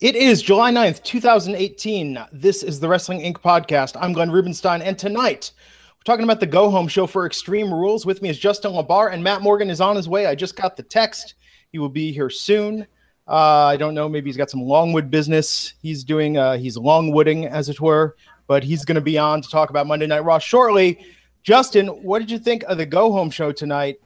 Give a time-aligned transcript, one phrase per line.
[0.00, 2.18] It is July 9th, 2018.
[2.32, 3.40] This is the Wrestling Inc.
[3.40, 3.96] podcast.
[4.00, 5.52] I'm Glenn Rubenstein, and tonight
[5.96, 8.04] we're talking about the go home show for Extreme Rules.
[8.04, 10.26] With me is Justin LaBar, and Matt Morgan is on his way.
[10.26, 11.34] I just got the text.
[11.70, 12.86] He will be here soon.
[13.28, 14.08] Uh, I don't know.
[14.08, 16.36] Maybe he's got some Longwood business he's doing.
[16.36, 19.86] Uh, he's Longwooding, as it were, but he's going to be on to talk about
[19.86, 21.06] Monday Night Raw shortly.
[21.42, 24.00] Justin, what did you think of the go home show tonight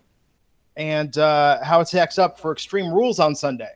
[0.76, 3.75] and uh, how it stacks up for Extreme Rules on Sunday?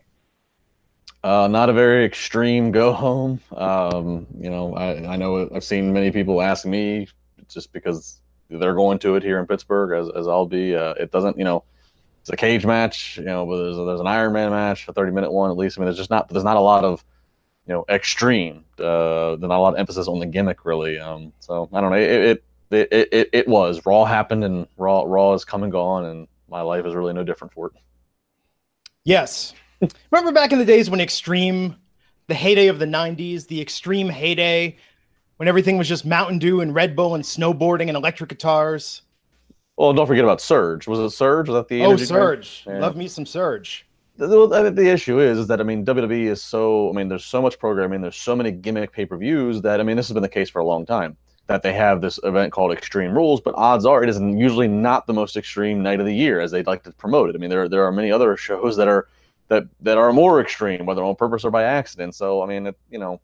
[1.23, 3.41] Uh, not a very extreme go home.
[3.55, 7.09] Um, you know, I, I know I've seen many people ask me
[7.49, 10.75] just because they're going to it here in Pittsburgh, as, as I'll be.
[10.75, 11.65] Uh, it doesn't, you know,
[12.21, 15.13] it's a cage match, you know, but there's, there's an Iron Man match, a 30
[15.13, 15.79] minute one at least.
[15.79, 17.05] I mean, there's just not, there's not a lot of,
[17.67, 18.65] you know, extreme.
[18.79, 20.99] Uh, there's not a lot of emphasis on the gimmick, really.
[20.99, 21.97] Um, so I don't know.
[21.97, 26.05] It, it, it, it, it was Raw happened and Raw, Raw is come and gone,
[26.07, 27.73] and my life is really no different for it.
[29.05, 29.55] Yes,
[30.11, 31.77] Remember back in the days when Extreme,
[32.27, 34.77] the heyday of the 90s, the Extreme heyday,
[35.37, 39.03] when everything was just Mountain Dew and Red Bull and snowboarding and electric guitars?
[39.77, 40.87] Well, don't forget about Surge.
[40.87, 41.49] Was it Surge?
[41.49, 42.65] Was that the Oh, Surge.
[42.67, 42.81] Yeah.
[42.81, 43.87] Love me some Surge.
[44.19, 47.41] The, the, issue is, is that I mean WWE is so I mean there's so
[47.41, 50.51] much programming, there's so many gimmick pay-per-views that I mean this has been the case
[50.51, 54.03] for a long time that they have this event called Extreme Rules, but odds are
[54.03, 56.93] it is usually not the most extreme night of the year as they'd like to
[56.93, 57.35] promote it.
[57.35, 59.09] I mean there there are many other shows that are
[59.51, 62.15] that that are more extreme, whether on purpose or by accident.
[62.15, 63.21] So I mean, it, you know,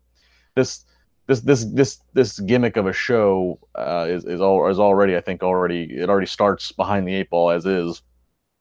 [0.55, 0.85] this
[1.25, 5.21] this this this this gimmick of a show uh, is is all is already I
[5.21, 8.03] think already it already starts behind the eight ball as is.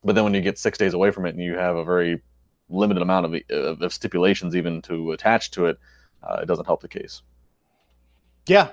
[0.04, 2.22] But then when you get six days away from it and you have a very
[2.68, 5.78] limited amount of, of, of stipulations even to attach to it,
[6.22, 7.22] uh, it doesn't help the case.
[8.46, 8.68] Yeah.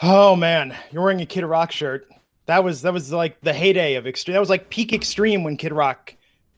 [0.00, 2.06] Oh man, you're wearing a Kid Rock shirt.
[2.46, 4.34] That was that was like the heyday of extreme.
[4.34, 6.14] That was like peak extreme when Kid Rock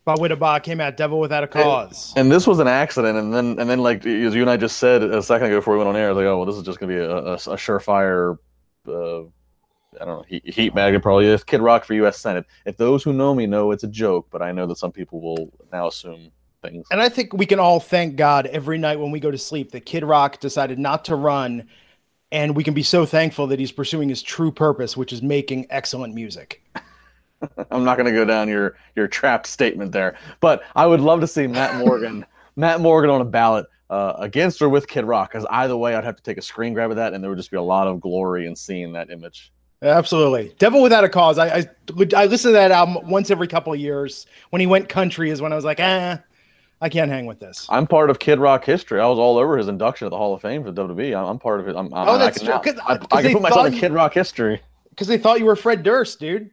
[0.06, 2.12] Bawitdaba came out devil without a cause.
[2.16, 4.56] And, and, this was an accident, and then and then like as you and I
[4.56, 6.62] just said a second ago before we went on air, like, oh well, this is
[6.62, 8.36] just gonna be a, a, a surefire.
[8.86, 9.22] Uh,
[10.00, 12.18] I don't know, heat, heat magnet probably is Kid Rock for U.S.
[12.18, 12.46] Senate.
[12.64, 15.20] If those who know me know it's a joke, but I know that some people
[15.20, 16.30] will now assume
[16.62, 16.86] things.
[16.90, 19.70] And I think we can all thank God every night when we go to sleep
[19.72, 21.68] that Kid Rock decided not to run,
[22.32, 25.66] and we can be so thankful that he's pursuing his true purpose, which is making
[25.70, 26.62] excellent music.
[27.70, 31.20] I'm not going to go down your your trapped statement there, but I would love
[31.20, 32.24] to see Matt Morgan,
[32.56, 35.32] Matt Morgan on a ballot uh, against or with Kid Rock.
[35.32, 37.38] Because either way, I'd have to take a screen grab of that, and there would
[37.38, 39.52] just be a lot of glory in seeing that image.
[39.82, 41.38] Absolutely, Devil Without a Cause.
[41.38, 41.66] I, I
[42.16, 44.26] I listen to that album once every couple of years.
[44.50, 46.20] When he went country, is when I was like, ah.
[46.82, 47.64] I can't hang with this.
[47.70, 49.00] I'm part of Kid Rock history.
[49.00, 51.16] I was all over his induction at the Hall of Fame for WWE.
[51.16, 51.76] I'm, I'm part of it.
[51.76, 52.82] I'm, I'm, oh, that's I can, true.
[52.84, 54.60] I, I, I can put myself in Kid Rock history
[54.90, 56.50] because they thought you were Fred Durst, dude.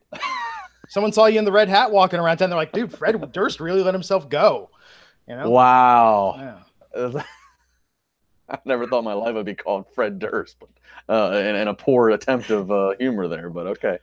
[0.90, 2.50] Someone saw you in the red hat walking around town.
[2.50, 4.72] They're like, dude, Fred Durst really let himself go.
[5.28, 5.50] You know?
[5.50, 6.62] Wow.
[6.96, 7.24] Yeah.
[8.50, 10.70] I never thought my life would be called Fred Durst, but
[11.08, 13.52] uh, and, and a poor attempt of uh, humor there.
[13.52, 14.00] But okay.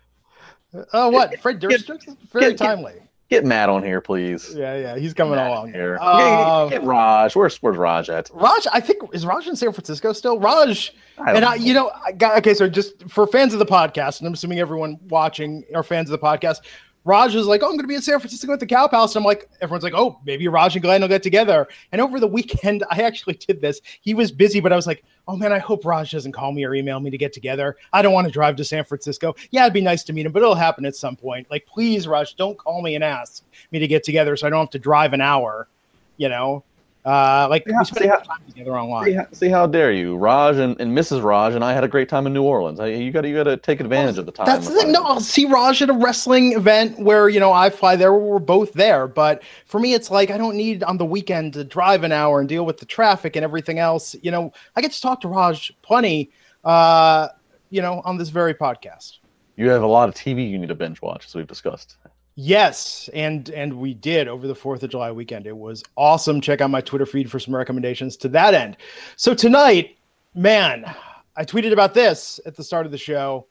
[0.93, 1.89] Oh, uh, what Fred Durst?
[1.89, 2.93] Get, very get, timely.
[2.93, 4.54] Get, get, Matt on here, please.
[4.54, 5.98] Yeah, yeah, he's coming Matt along here.
[6.00, 7.34] Um, get, Raj.
[7.34, 8.31] Where's where's Raj at?
[8.32, 10.38] Raj, I think is Raj in San Francisco still.
[10.38, 12.54] Raj, I and I, you know, I got, okay.
[12.54, 16.19] So just for fans of the podcast, and I'm assuming everyone watching are fans of
[16.19, 16.59] the podcast.
[17.04, 19.14] Raj was like, "Oh, I'm going to be in San Francisco at the Cow Palace."
[19.14, 22.19] And I'm like, everyone's like, "Oh, maybe Raj and Glenn will get together." And over
[22.19, 23.81] the weekend, I actually did this.
[24.00, 26.64] He was busy, but I was like, "Oh man, I hope Raj doesn't call me
[26.64, 27.76] or email me to get together.
[27.92, 29.34] I don't want to drive to San Francisco.
[29.50, 31.50] Yeah, it'd be nice to meet him, but it'll happen at some point.
[31.50, 34.60] Like, please, Raj, don't call me and ask me to get together, so I don't
[34.60, 35.69] have to drive an hour.
[36.16, 36.64] You know,
[37.06, 39.05] uh, like see, we spent how, time together online.
[39.05, 41.23] See how, see how, dare you, Raj and, and Mrs.
[41.23, 42.81] Raj and I had a great time in New Orleans.
[42.81, 44.47] I, you got to you got to take advantage well, of the time.
[44.47, 44.91] That's the thing.
[44.91, 48.12] No, I'll see Raj at a wrestling event where you know I fly there.
[48.12, 51.62] We're both there, but for me, it's like I don't need on the weekend to
[51.62, 54.17] drive an hour and deal with the traffic and everything else.
[54.23, 56.31] You know, I get to talk to Raj plenty.
[56.64, 57.29] Uh,
[57.70, 59.19] you know, on this very podcast.
[59.56, 61.97] You have a lot of TV you need to binge watch, as we've discussed.
[62.38, 65.47] Yes, and and we did over the 4th of July weekend.
[65.47, 66.43] It was awesome.
[66.43, 68.77] Check out my Twitter feed for some recommendations to that end.
[69.17, 69.97] So tonight,
[70.35, 70.94] man,
[71.35, 73.47] I tweeted about this at the start of the show.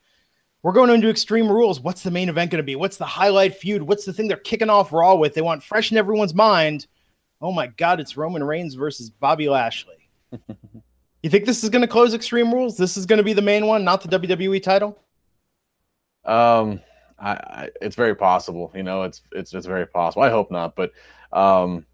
[0.62, 1.80] We're going into Extreme Rules.
[1.80, 2.76] What's the main event going to be?
[2.76, 3.82] What's the highlight feud?
[3.82, 5.34] What's the thing they're kicking off Raw with?
[5.34, 6.86] They want fresh in everyone's mind.
[7.42, 10.10] Oh my God, it's Roman Reigns versus Bobby Lashley.
[11.24, 12.78] you think this is going to close Extreme Rules?
[12.78, 14.98] This is going to be the main one, not the WWE title?
[16.24, 16.82] Um,
[17.20, 18.72] I, I, it's very possible.
[18.76, 20.24] You know, it's it's it's very possible.
[20.24, 20.92] I hope not, but
[21.32, 21.86] um,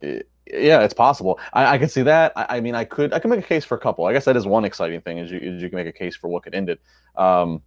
[0.00, 1.40] it, yeah, it's possible.
[1.52, 2.32] I, I can see that.
[2.36, 4.04] I, I, mean, I could I can make a case for a couple.
[4.04, 6.16] I guess that is one exciting thing is you is you can make a case
[6.16, 6.80] for what could end it.
[7.16, 7.62] Um,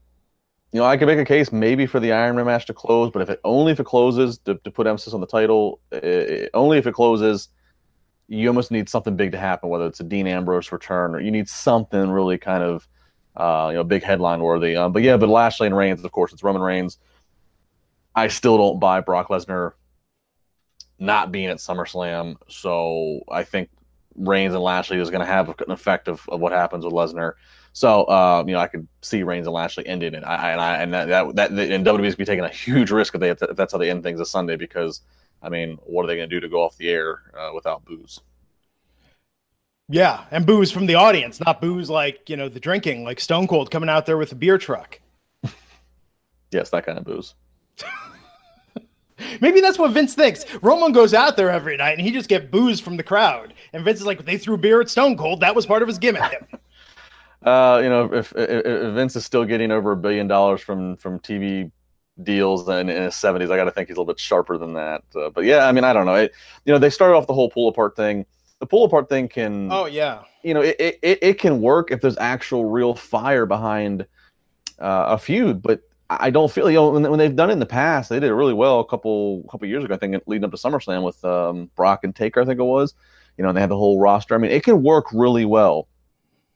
[0.74, 3.10] you know, I could make a case maybe for the Iron Man match to close,
[3.12, 6.50] but if it only if it closes to, to put emphasis on the title, it,
[6.54, 7.50] only if it closes,
[8.28, 11.32] you almost need something big to happen, whether it's a Dean Ambrose return or you
[11.32, 12.88] need something really kind of
[13.38, 14.76] uh, you know big headline worthy.
[14.76, 16.98] Um, but yeah, but Lashley and Reigns, of course, it's Roman Reigns.
[18.16, 19.74] I still don't buy Brock Lesnar
[21.00, 22.36] not being at SummerSlam.
[22.50, 23.70] So I think
[24.16, 27.34] Reigns and Lashley is going to have an effect of, of what happens with Lesnar.
[27.74, 30.24] So uh, you know, I could see Reigns and Lashley ending it.
[30.24, 33.22] I, and I and that, that, that and WWE's be taking a huge risk if
[33.22, 35.02] they if that's how they end things this Sunday because
[35.44, 37.86] I mean, what are they going to do to go off the air uh, without
[37.86, 38.22] boos?
[39.90, 43.48] Yeah, and boos from the audience, not booze like you know the drinking, like Stone
[43.48, 45.00] Cold coming out there with a beer truck.
[46.52, 47.36] yes, that kind of booze.
[49.42, 50.46] Maybe that's what Vince thinks.
[50.62, 53.54] Roman goes out there every night and he just get boos from the crowd.
[53.74, 55.40] And Vince is like, they threw beer at Stone Cold.
[55.40, 56.22] That was part of his gimmick.
[57.44, 60.98] uh, you know, if, if, if, Vince is still getting over a billion dollars from
[60.98, 61.72] from TV
[62.22, 64.74] deals in, in his seventies, I got to think he's a little bit sharper than
[64.74, 65.04] that.
[65.16, 66.16] Uh, but yeah, I mean, I don't know.
[66.16, 66.34] It,
[66.66, 68.26] you know, they started off the whole pull apart thing.
[68.60, 69.72] The pull apart thing can.
[69.72, 70.24] Oh yeah.
[70.44, 74.02] You know, it it, it can work if there's actual real fire behind
[74.80, 77.60] uh, a feud, but I don't feel you know when, when, they've done it in
[77.60, 79.94] the past, they did it really well a couple couple years ago.
[79.94, 82.94] I think leading up to SummerSlam with um, Brock and Taker, I think it was.
[83.38, 84.34] You know, and they had the whole roster.
[84.34, 85.88] I mean, it can work really well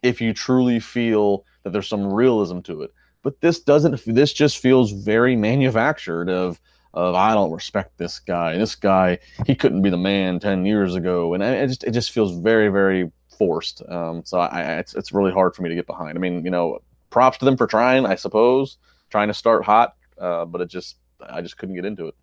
[0.01, 2.91] if you truly feel that there's some realism to it.
[3.23, 4.01] But this doesn't.
[4.05, 6.29] This just feels very manufactured.
[6.29, 6.59] Of
[6.93, 8.57] of I don't respect this guy.
[8.57, 12.11] This guy he couldn't be the man ten years ago, and it just it just
[12.11, 13.81] feels very very forced.
[13.89, 16.17] Um, so I, it's it's really hard for me to get behind.
[16.17, 16.79] I mean, you know,
[17.09, 18.77] props to them for trying, I suppose
[19.09, 20.97] trying to start hot, uh, but it just
[21.29, 22.15] I just couldn't get into it.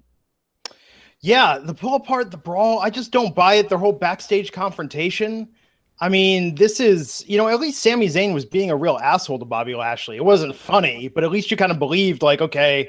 [1.20, 3.68] Yeah, the pull apart, the brawl, I just don't buy it.
[3.68, 5.48] Their whole backstage confrontation.
[6.00, 9.40] I mean, this is, you know, at least Sami Zayn was being a real asshole
[9.40, 10.16] to Bobby Lashley.
[10.16, 12.88] It wasn't funny, but at least you kind of believed, like, okay,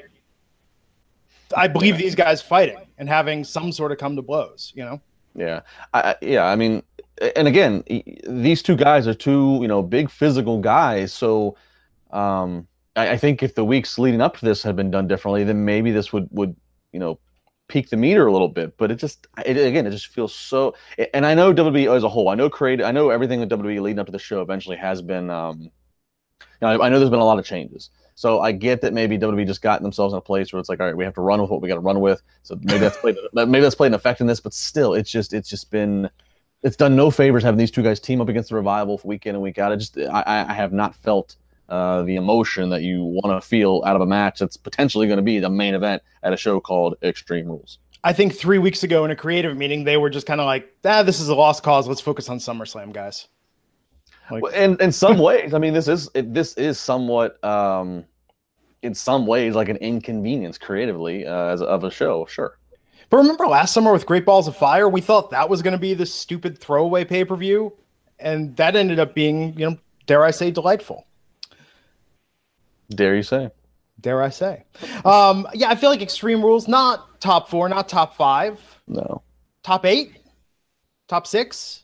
[1.56, 5.00] I believe these guys fighting and having some sort of come to blows, you know?
[5.34, 5.60] Yeah.
[5.94, 6.44] I, yeah.
[6.44, 6.82] I mean,
[7.36, 7.84] and again,
[8.28, 11.12] these two guys are two, you know, big physical guys.
[11.12, 11.56] So,
[12.10, 12.66] um,
[12.96, 15.64] I, I, think if the weeks leading up to this had been done differently, then
[15.64, 16.56] maybe this would would
[16.92, 17.18] you know
[17.68, 18.76] peak the meter a little bit.
[18.76, 20.74] But it just it, again, it just feels so.
[21.14, 23.80] And I know WWE as a whole, I know creative, I know everything with WWE
[23.80, 25.30] leading up to the show eventually has been.
[25.30, 27.90] Um, you know, I, I know there's been a lot of changes.
[28.20, 30.78] So I get that maybe WWE just got themselves in a place where it's like,
[30.78, 32.20] all right, we have to run with what we got to run with.
[32.42, 35.32] So maybe that's played maybe that's played an effect in this, but still, it's just
[35.32, 36.10] it's just been
[36.62, 39.34] it's done no favors having these two guys team up against the revival week in
[39.34, 39.72] and week out.
[39.72, 41.36] I just I, I have not felt
[41.70, 45.16] uh, the emotion that you want to feel out of a match that's potentially going
[45.16, 47.78] to be the main event at a show called Extreme Rules.
[48.04, 50.70] I think three weeks ago in a creative meeting, they were just kind of like,
[50.84, 51.88] ah, this is a lost cause.
[51.88, 53.28] Let's focus on SummerSlam, guys.
[54.30, 58.04] Like, well, in, in some ways, I mean, this is it, this is somewhat, um,
[58.82, 62.58] in some ways, like an inconvenience creatively uh, as of a show, sure.
[63.10, 65.78] But remember last summer with Great Balls of Fire, we thought that was going to
[65.78, 67.72] be this stupid throwaway pay per view,
[68.18, 71.06] and that ended up being, you know, dare I say, delightful.
[72.88, 73.50] Dare you say?
[74.00, 74.64] Dare I say?
[75.04, 78.60] Um, yeah, I feel like Extreme Rules not top four, not top five.
[78.88, 79.22] No.
[79.62, 80.16] Top eight,
[81.06, 81.79] top six.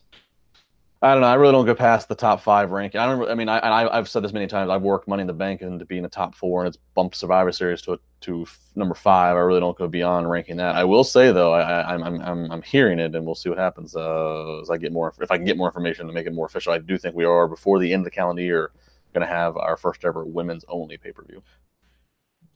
[0.99, 1.27] I don't know.
[1.27, 2.99] I really don't go past the top five ranking.
[2.99, 3.29] I don't.
[3.29, 4.71] I mean, I, I have said this many times.
[4.71, 7.51] I've worked Money in the Bank into being a top four, and it's bumped Survivor
[7.51, 9.35] Series to a, to number five.
[9.35, 10.75] I really don't go beyond ranking that.
[10.75, 13.59] I will say though, I, am I'm, I'm I'm hearing it, and we'll see what
[13.59, 15.13] happens uh, as I get more.
[15.21, 17.25] If I can get more information to make it more official, I do think we
[17.25, 18.71] are before the end of the calendar year
[19.13, 21.43] going to have our first ever women's only pay per view.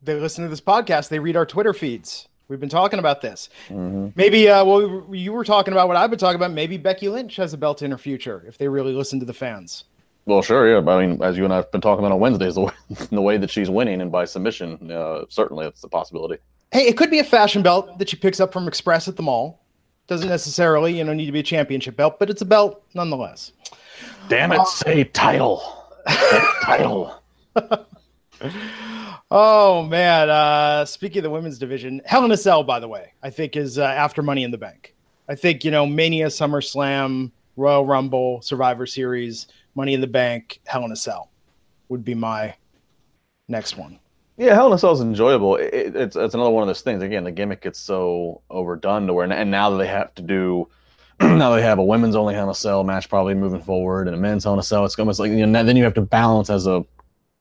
[0.02, 1.10] They listen to this podcast.
[1.10, 2.28] They read our Twitter feeds.
[2.52, 3.48] We've been talking about this.
[3.70, 4.10] Mm-hmm.
[4.16, 6.52] Maybe, uh, well, you were talking about what I've been talking about.
[6.52, 9.34] Maybe Becky Lynch has a belt in her future if they really listen to the
[9.34, 9.86] fans.
[10.26, 10.92] Well, sure, yeah.
[10.92, 12.74] I mean, as you and I have been talking about on Wednesdays, the way,
[13.10, 16.42] the way that she's winning and by submission, uh, certainly it's a possibility.
[16.74, 19.24] Hey, it could be a fashion belt that she picks up from Express at the
[19.24, 19.64] mall.
[20.08, 23.54] Doesn't necessarily, you know, need to be a championship belt, but it's a belt nonetheless.
[24.28, 25.82] Damn it, uh, say title
[26.64, 27.22] title.
[29.32, 30.30] oh man!
[30.30, 33.56] Uh, speaking of the women's division, Hell in a Cell, by the way, I think
[33.56, 34.94] is uh, after Money in the Bank.
[35.28, 40.86] I think you know Mania, SummerSlam, Royal Rumble, Survivor Series, Money in the Bank, Hell
[40.86, 41.30] in a Cell
[41.90, 42.54] would be my
[43.48, 44.00] next one.
[44.38, 45.56] Yeah, Hell in a Cell is enjoyable.
[45.56, 47.02] It, it's it's another one of those things.
[47.02, 50.68] Again, the gimmick gets so overdone to where, and now that they have to do
[51.22, 54.16] now they have a women's only Hell in a Cell match probably moving forward, and
[54.16, 54.86] a men's Hell in a Cell.
[54.86, 56.84] It's almost like you know then you have to balance as a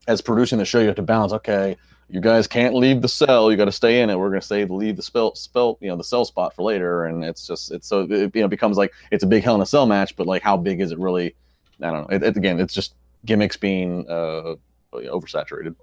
[0.07, 0.81] as producing the show.
[0.81, 1.33] You have to balance.
[1.33, 1.77] Okay,
[2.09, 3.51] you guys can't leave the cell.
[3.51, 4.19] You got to stay in it.
[4.19, 7.07] We're going to say leave the spell spell you know the cell spot for later,
[7.07, 9.61] and it's just it's so it you know becomes like it's a big Hell in
[9.61, 11.35] a Cell match, but like how big is it really?
[11.83, 12.17] I don't know.
[12.17, 14.57] It, it, again, it's just gimmicks being uh,
[14.93, 15.75] oversaturated.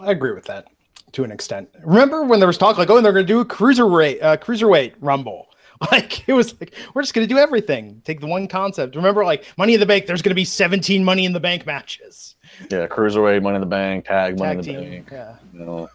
[0.00, 0.66] I agree with that
[1.12, 1.68] to an extent.
[1.82, 4.94] Remember when there was talk like, oh, they're going to do a cruiserweight uh, cruiserweight
[5.00, 5.48] rumble.
[5.90, 8.00] Like it was like we're just going to do everything.
[8.04, 8.96] Take the one concept.
[8.96, 10.06] Remember, like Money in the Bank.
[10.06, 12.36] There's going to be 17 Money in the Bank matches.
[12.70, 15.08] Yeah, cruiserweight, Money in the Bank, tag, Money tag in the team, Bank.
[15.12, 15.36] Yeah.
[15.52, 15.90] You know,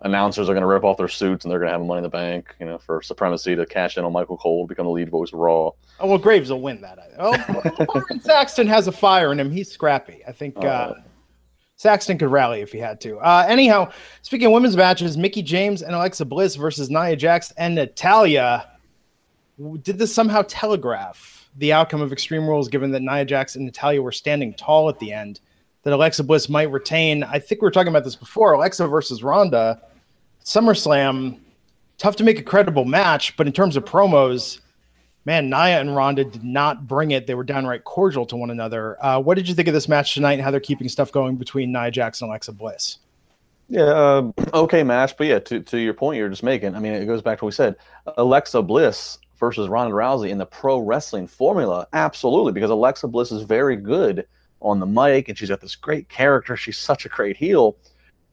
[0.00, 2.02] announcers are going to rip off their suits and they're going to have Money in
[2.04, 2.54] the Bank.
[2.58, 5.38] You know, for supremacy to cash in on Michael Cole, become the lead voice of
[5.38, 5.70] Raw.
[6.00, 6.98] Oh well, Graves will win that.
[7.18, 9.50] Oh, Saxton has a fire in him.
[9.50, 10.22] He's scrappy.
[10.26, 10.56] I think.
[10.56, 10.94] Uh, uh,
[11.76, 13.18] Saxton could rally if he had to.
[13.18, 13.90] Uh, anyhow,
[14.22, 18.68] speaking of women's matches, Mickie James and Alexa Bliss versus Nia Jax and Natalya.
[19.82, 24.00] Did this somehow telegraph the outcome of Extreme Rules, given that Nia Jax and Natalya
[24.00, 25.40] were standing tall at the end?
[25.82, 27.24] That Alexa Bliss might retain.
[27.24, 28.52] I think we were talking about this before.
[28.52, 29.82] Alexa versus Ronda,
[30.44, 31.40] SummerSlam,
[31.98, 34.60] tough to make a credible match, but in terms of promos,
[35.24, 37.26] man, Nia and Ronda did not bring it.
[37.26, 38.96] They were downright cordial to one another.
[39.04, 41.36] Uh, what did you think of this match tonight and how they're keeping stuff going
[41.36, 42.98] between Nia Jax and Alexa Bliss?
[43.68, 46.92] Yeah, uh, okay match, but yeah, to, to your point you're just making, I mean,
[46.92, 47.76] it goes back to what we said.
[48.16, 53.42] Alexa Bliss versus Ronda Rousey in the pro wrestling formula, absolutely, because Alexa Bliss is
[53.42, 54.24] very good
[54.60, 56.56] on the mic and she's got this great character.
[56.56, 57.76] She's such a great heel.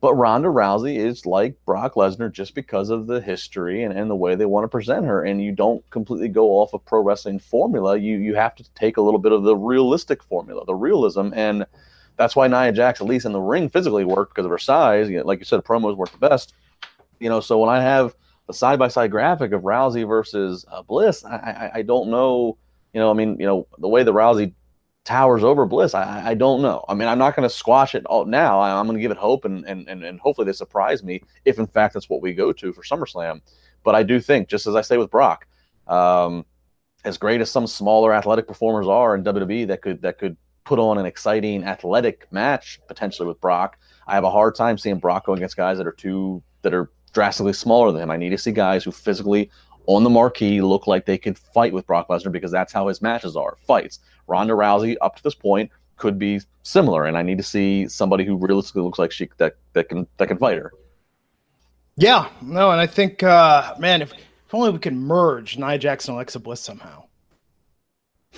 [0.01, 4.15] But Ronda Rousey is like Brock Lesnar just because of the history and, and the
[4.15, 5.23] way they want to present her.
[5.23, 7.97] And you don't completely go off of pro wrestling formula.
[7.97, 11.31] You you have to take a little bit of the realistic formula, the realism.
[11.33, 11.65] And
[12.17, 15.09] that's why Nia Jax, at least in the ring, physically worked because of her size.
[15.09, 16.53] You know, like you said, promos work the best.
[17.19, 18.13] You know, so when I have
[18.49, 22.57] the side by side graphic of Rousey versus uh, Bliss, I, I, I don't know.
[22.93, 24.53] You know, I mean, you know, the way the Rousey
[25.05, 25.93] towers over Bliss.
[25.93, 26.83] I, I don't know.
[26.89, 28.59] I mean, I'm not going to squash it all now.
[28.59, 31.21] I, am going to give it hope, and, and and and hopefully they surprise me
[31.45, 33.41] if in fact that's what we go to for SummerSlam.
[33.83, 35.45] But I do think, just as I say with Brock,
[35.87, 36.43] um,
[37.05, 40.79] as great as some smaller athletic performers are in WWE, that could that could put
[40.79, 43.77] on an exciting athletic match potentially with Brock.
[44.07, 47.53] I have a hard time seeing Brock against guys that are too that are drastically
[47.53, 48.11] smaller than him.
[48.11, 49.49] I need to see guys who physically
[49.85, 53.01] on the marquee look like they could fight with Brock Lesnar because that's how his
[53.01, 53.99] matches are fights.
[54.27, 58.23] Ronda Rousey, up to this point, could be similar, and I need to see somebody
[58.23, 60.71] who realistically looks like she that that can that can fight her.
[61.97, 66.13] Yeah, no, and I think, uh, man, if, if only we could merge Nia Jackson
[66.13, 67.03] and Alexa Bliss somehow,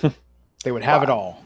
[0.64, 1.04] they would have wow.
[1.04, 1.44] it all.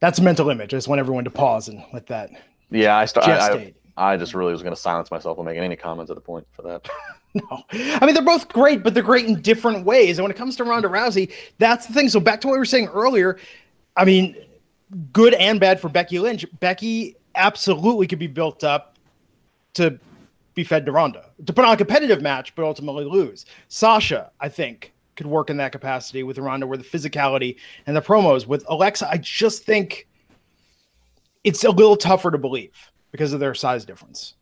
[0.00, 0.74] That's a mental image.
[0.74, 2.30] I just want everyone to pause and let that.
[2.70, 3.28] Yeah, I start.
[3.28, 6.16] I, I, I, just really was going to silence myself on making any comments at
[6.16, 6.88] the point for that.
[7.32, 10.18] No, I mean they're both great, but they're great in different ways.
[10.18, 12.08] And when it comes to Ronda Rousey, that's the thing.
[12.08, 13.38] So back to what we were saying earlier,
[13.96, 14.34] I mean,
[15.12, 16.44] good and bad for Becky Lynch.
[16.58, 18.96] Becky absolutely could be built up
[19.74, 20.00] to
[20.54, 23.46] be fed to Ronda to put on a competitive match, but ultimately lose.
[23.68, 27.56] Sasha, I think, could work in that capacity with Ronda, where the physicality
[27.86, 30.08] and the promos with Alexa, I just think
[31.44, 34.34] it's a little tougher to believe because of their size difference.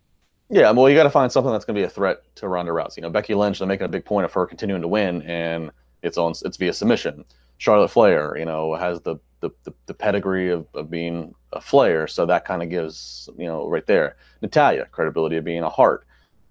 [0.50, 2.72] Yeah, well, you got to find something that's going to be a threat to Ronda
[2.72, 2.96] Rousey.
[2.96, 5.70] You know, Becky Lynch, they're making a big point of her continuing to win, and
[6.02, 7.24] it's on it's via submission.
[7.58, 12.08] Charlotte Flair, you know, has the the, the, the pedigree of, of being a Flair,
[12.08, 14.16] so that kind of gives you know right there.
[14.40, 16.06] Natalya, credibility of being a Hart.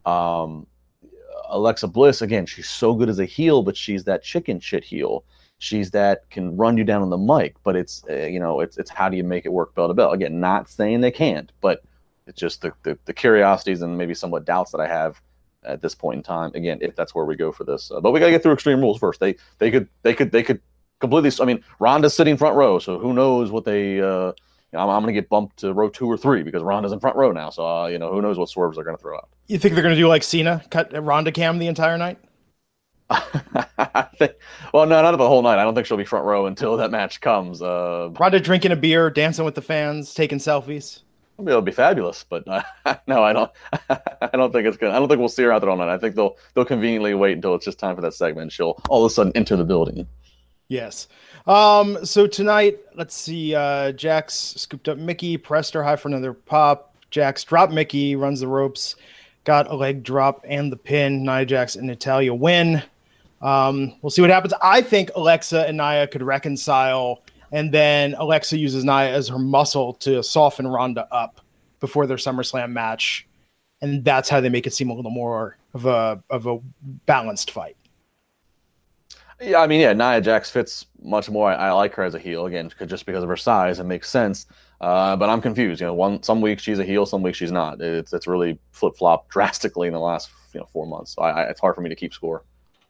[0.05, 0.67] Um,
[1.49, 5.23] Alexa Bliss, again, she's so good as a heel, but she's that chicken shit heel.
[5.59, 8.77] She's that can run you down on the mic, but it's uh, you know it's
[8.77, 10.11] it's how do you make it work bell to bell?
[10.11, 11.83] Again, not saying they can't, but
[12.27, 15.21] it's just the, the, the curiosities and maybe somewhat doubts that I have
[15.63, 16.51] at this point in time.
[16.55, 18.53] Again, if that's where we go for this, uh, but we got to get through
[18.53, 19.19] Extreme Rules first.
[19.19, 20.61] They they could they could they could
[20.99, 21.31] completely.
[21.41, 23.99] I mean, Ronda's sitting front row, so who knows what they.
[23.99, 24.33] Uh,
[24.73, 26.91] you know, I'm, I'm going to get bumped to row two or three because Ronda's
[26.91, 27.49] in front row now.
[27.49, 29.29] So uh, you know, who knows what swerves they're going to throw out.
[29.47, 32.19] You think they're going to do like Cena, cut Ronda cam the entire night?
[33.09, 34.33] I think,
[34.73, 35.59] well, no, not the whole night.
[35.59, 37.61] I don't think she'll be front row until that match comes.
[37.61, 41.03] Uh, Ronda drinking a beer, dancing with the fans, taking selfies.
[41.39, 42.63] It'll be fabulous, but uh,
[43.07, 43.51] no, I don't.
[43.89, 44.93] I don't think it's gonna.
[44.93, 45.89] I don't think we'll see her out there all night.
[45.89, 48.51] I think they'll they'll conveniently wait until it's just time for that segment.
[48.51, 50.07] She'll all of a sudden enter the building.
[50.67, 51.07] Yes.
[51.45, 52.03] Um.
[52.03, 53.53] So tonight, let's see.
[53.53, 56.95] Uh, Jax scooped up Mickie, pressed her high for another pop.
[57.11, 58.95] Jax dropped Mickie, runs the ropes,
[59.43, 61.23] got a leg drop and the pin.
[61.23, 62.81] Nia Jax and Natalya win.
[63.41, 64.53] Um, we'll see what happens.
[64.61, 69.93] I think Alexa and Nia could reconcile and then Alexa uses Nia as her muscle
[69.95, 71.41] to soften Ronda up
[71.79, 73.27] before their SummerSlam match,
[73.81, 76.59] and that's how they make it seem a little more of a of a
[77.05, 77.77] balanced fight.
[79.39, 81.51] Yeah, I mean, yeah, Nia Jax fits much more.
[81.51, 83.79] I, I like her as a heel again, just because of her size.
[83.79, 84.47] It makes sense.
[84.81, 85.81] Uh, but I'm confused.
[85.81, 87.81] You know, one some weeks she's a heel, some weeks she's not.
[87.81, 91.15] It's it's really flip flop drastically in the last you know four months.
[91.15, 92.43] So I, I, it's hard for me to keep score.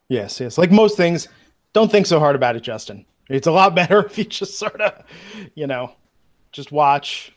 [0.08, 0.56] Yes, yes.
[0.56, 1.28] Like most things,
[1.74, 3.04] don't think so hard about it, Justin.
[3.28, 5.04] It's a lot better if you just sort of,
[5.54, 5.92] you know,
[6.52, 7.32] just watch.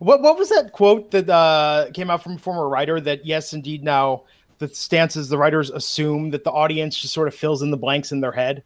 [0.00, 3.52] What what was that quote that uh, came out from a former writer that yes,
[3.52, 4.24] indeed, now
[4.58, 7.76] the stance is the writers assume that the audience just sort of fills in the
[7.76, 8.62] blanks in their head.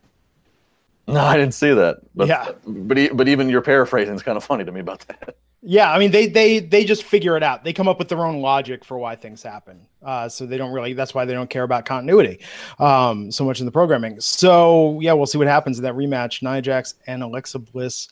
[1.06, 1.98] No, I didn't see that.
[2.14, 5.36] But, yeah, but but even your paraphrasing is kind of funny to me about that.
[5.60, 7.64] Yeah, I mean they they they just figure it out.
[7.64, 9.80] They come up with their own logic for why things happen.
[10.02, 10.92] Uh, so they don't really.
[10.92, 12.40] That's why they don't care about continuity
[12.78, 14.20] um, so much in the programming.
[14.20, 16.42] So yeah, we'll see what happens in that rematch.
[16.42, 18.08] Nia Jax and Alexa Bliss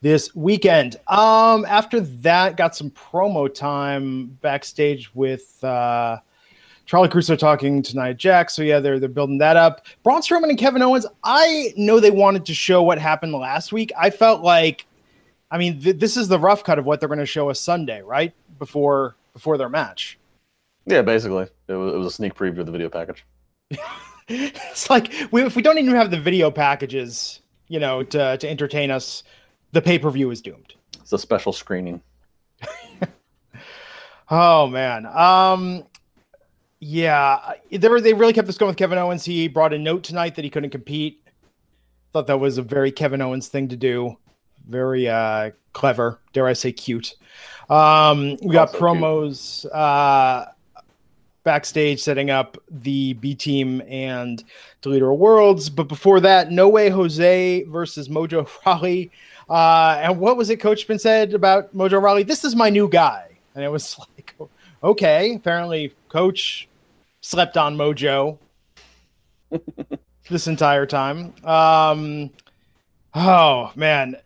[0.00, 0.96] this weekend.
[1.06, 5.62] Um, after that, got some promo time backstage with.
[5.62, 6.18] Uh,
[6.88, 8.54] Charly Caruso talking to Nia Jax.
[8.56, 9.86] So yeah, they're they're building that up.
[10.02, 11.04] Braun Strowman and Kevin Owens.
[11.22, 13.92] I know they wanted to show what happened last week.
[13.96, 14.86] I felt like
[15.50, 17.60] I mean, th- this is the rough cut of what they're going to show us
[17.60, 18.32] Sunday, right?
[18.58, 20.18] Before before their match.
[20.86, 23.24] Yeah, basically, it was, it was a sneak preview of the video package.
[24.28, 28.48] it's like we, if we don't even have the video packages, you know, to to
[28.48, 29.22] entertain us,
[29.72, 30.74] the pay per view is doomed.
[31.00, 32.02] It's a special screening.
[34.30, 35.84] oh man, um,
[36.80, 39.24] yeah, they were, they really kept this going with Kevin Owens.
[39.24, 41.24] He brought a note tonight that he couldn't compete.
[42.12, 44.16] Thought that was a very Kevin Owens thing to do
[44.68, 47.14] very uh, clever, dare I say, cute.
[47.70, 50.46] Um, we got also promos uh,
[51.44, 54.42] backstage setting up the B team and
[54.82, 59.10] Deleter Worlds, but before that, No Way Jose versus Mojo Rawley.
[59.48, 62.22] Uh, and what was it Coach been said about Mojo Rawley?
[62.22, 64.34] This is my new guy, and it was like,
[64.82, 66.68] okay, apparently Coach
[67.20, 68.38] slept on Mojo
[70.28, 71.32] this entire time.
[71.44, 72.30] Um,
[73.14, 74.16] Oh man,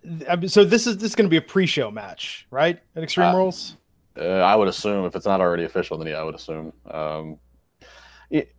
[0.47, 2.81] so this is this is going to be a pre-show match, right?
[2.97, 3.77] At Extreme uh, Rules.
[4.19, 6.73] Uh, I would assume if it's not already official, then yeah, I would assume.
[6.91, 7.39] Um,
[8.31, 8.55] it,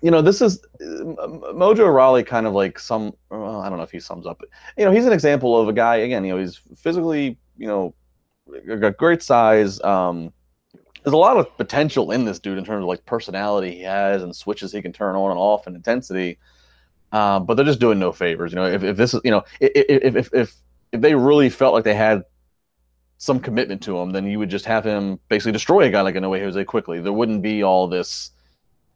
[0.00, 3.12] you know, this is uh, Mojo Rawley, kind of like some.
[3.30, 4.42] Well, I don't know if he sums up.
[4.78, 5.96] You know, he's an example of a guy.
[5.96, 7.94] Again, you know, he's physically, you know,
[8.78, 9.82] got great size.
[9.82, 10.32] Um,
[11.02, 14.22] there's a lot of potential in this dude in terms of like personality he has
[14.22, 16.38] and switches he can turn on and off and intensity.
[17.14, 18.50] Um, but they're just doing no favors.
[18.50, 20.56] You know, if, if this is, you know, if, if, if,
[20.90, 22.24] if they really felt like they had
[23.18, 26.16] some commitment to him, then you would just have him basically destroy a guy like
[26.16, 27.00] No Way Jose quickly.
[27.00, 28.32] There wouldn't be all this,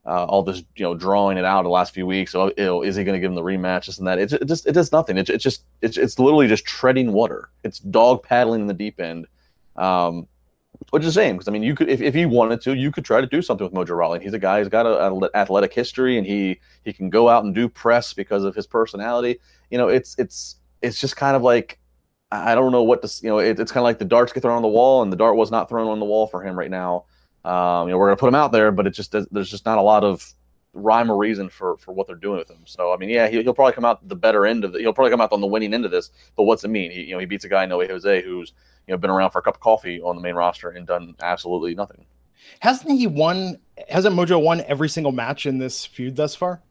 [0.04, 2.34] uh, all this, you know, drawing it out the last few weeks.
[2.34, 2.50] Know,
[2.82, 3.86] is he going to give him the rematch?
[3.86, 4.18] This and that.
[4.18, 5.16] It, it just, it does nothing.
[5.16, 7.50] It, it just, it's, it's literally just treading water.
[7.62, 9.28] It's dog paddling in the deep end.
[9.76, 10.26] Um,
[10.90, 12.90] which is a shame because I mean, you could if, if you wanted to, you
[12.90, 14.20] could try to do something with Mojo Rawley.
[14.20, 17.54] He's a guy who's got an athletic history, and he he can go out and
[17.54, 19.38] do press because of his personality.
[19.70, 21.78] You know, it's it's it's just kind of like
[22.30, 23.38] I don't know what to you know.
[23.38, 25.36] It, it's kind of like the darts get thrown on the wall, and the dart
[25.36, 27.04] was not thrown on the wall for him right now.
[27.44, 29.78] Um, you know, we're gonna put him out there, but it just there's just not
[29.78, 30.34] a lot of
[30.78, 32.62] rhyme or reason for for what they're doing with him.
[32.64, 34.80] So I mean, yeah, he, will probably come out the better end of the.
[34.80, 36.10] He'll probably come out on the winning end of this.
[36.36, 36.90] But what's it mean?
[36.90, 38.52] He, you know, he beats a guy Noe Jose who's
[38.86, 41.14] you know been around for a cup of coffee on the main roster and done
[41.20, 42.04] absolutely nothing.
[42.60, 43.58] Hasn't he won?
[43.88, 46.62] Hasn't Mojo won every single match in this feud thus far?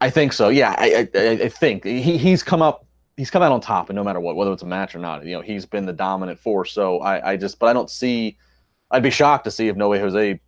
[0.00, 0.48] I think so.
[0.48, 2.86] Yeah, I, I, I think he, he's come up.
[3.16, 5.24] He's come out on top, and no matter what, whether it's a match or not,
[5.24, 6.72] you know, he's been the dominant force.
[6.72, 8.36] So I, I just, but I don't see.
[8.90, 10.40] I'd be shocked to see if No Noe Jose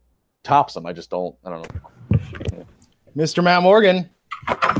[0.42, 0.84] tops him.
[0.84, 1.36] I just don't.
[1.44, 1.80] I don't know.
[3.16, 3.42] Mr.
[3.42, 4.10] Matt Morgan.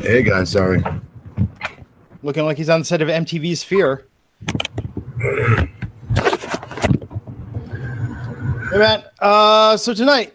[0.01, 0.83] Hey guys, sorry.
[2.23, 4.07] Looking like he's on the set of MTV's Fear.
[8.71, 10.35] Hey Matt, uh, so tonight,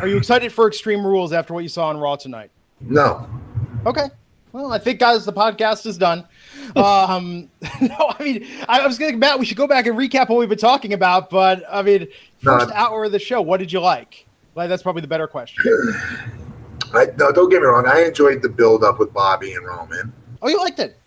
[0.00, 2.50] are you excited for Extreme Rules after what you saw on Raw tonight?
[2.80, 3.28] No.
[3.86, 4.06] Okay.
[4.52, 6.26] Well, I think, guys, the podcast is done.
[6.76, 7.48] um,
[7.80, 10.38] no, I mean, I was going to, Matt, we should go back and recap what
[10.38, 11.30] we've been talking about.
[11.30, 14.26] But I mean, first hour of the show, what did you like?
[14.54, 15.64] Like, that's probably the better question.
[16.92, 17.86] I, no, don't get me wrong.
[17.86, 20.12] I enjoyed the build up with Bobby and Roman.
[20.42, 20.98] Oh, you liked it?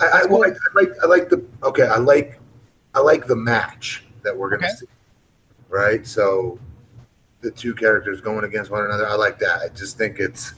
[0.00, 1.82] I, I, well, I, I, like I like the okay.
[1.82, 2.40] I like
[2.94, 4.74] I like the match that we're gonna okay.
[4.74, 4.86] see.
[5.68, 6.58] Right, so
[7.40, 9.06] the two characters going against one another.
[9.06, 9.60] I like that.
[9.60, 10.54] I just think it's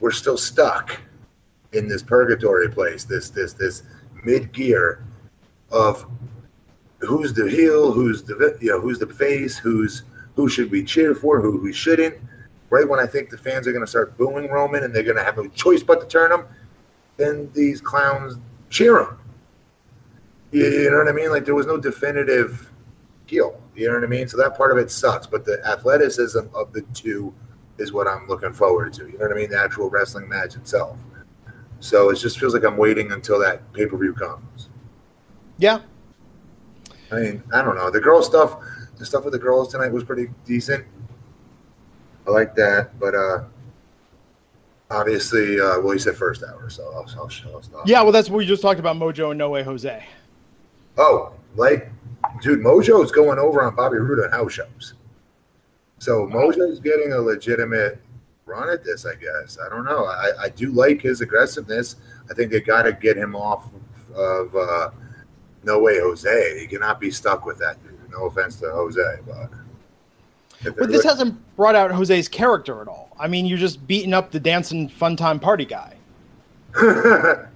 [0.00, 1.00] we're still stuck
[1.72, 3.04] in this purgatory place.
[3.04, 3.84] This this this
[4.24, 5.04] mid gear
[5.70, 6.06] of
[6.98, 10.02] who's the heel, who's the you know who's the face, who's
[10.36, 12.16] who should we cheer for, who we shouldn't.
[12.70, 15.16] Right when I think the fans are going to start booing Roman and they're going
[15.16, 16.46] to have no choice but to turn him,
[17.16, 18.38] then these clowns
[18.70, 19.18] cheer him.
[20.50, 21.30] You, you know what I mean?
[21.30, 22.70] Like there was no definitive
[23.26, 23.60] heel.
[23.74, 24.28] You know what I mean?
[24.28, 25.26] So that part of it sucks.
[25.26, 27.34] But the athleticism of the two
[27.78, 29.06] is what I'm looking forward to.
[29.06, 29.50] You know what I mean?
[29.50, 30.98] The actual wrestling match itself.
[31.80, 34.68] So it just feels like I'm waiting until that pay per view comes.
[35.58, 35.80] Yeah.
[37.12, 37.90] I mean, I don't know.
[37.90, 38.58] The girl stuff,
[38.96, 40.84] the stuff with the girls tonight was pretty decent.
[42.26, 43.44] I like that, but uh
[44.90, 47.86] obviously, uh, well, you said first hour, so I'll, I'll, I'll stop.
[47.86, 50.04] Yeah, well, that's what we just talked about Mojo and No Way Jose.
[50.96, 51.90] Oh, like,
[52.40, 54.94] dude, Mojo's going over on Bobby Roode on house shows.
[55.98, 58.00] So Mojo's getting a legitimate
[58.46, 59.58] run at this, I guess.
[59.64, 60.04] I don't know.
[60.04, 61.96] I, I do like his aggressiveness.
[62.30, 63.66] I think they got to get him off
[64.14, 64.90] of uh,
[65.64, 66.60] No Way Jose.
[66.60, 67.82] He cannot be stuck with that.
[67.82, 67.93] Dude.
[68.14, 69.50] No offense to Jose, but.
[70.76, 73.14] But this hasn't brought out Jose's character at all.
[73.18, 75.94] I mean, you're just beating up the dancing fun time party guy.
[76.72, 77.52] but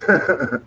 [0.00, 0.60] you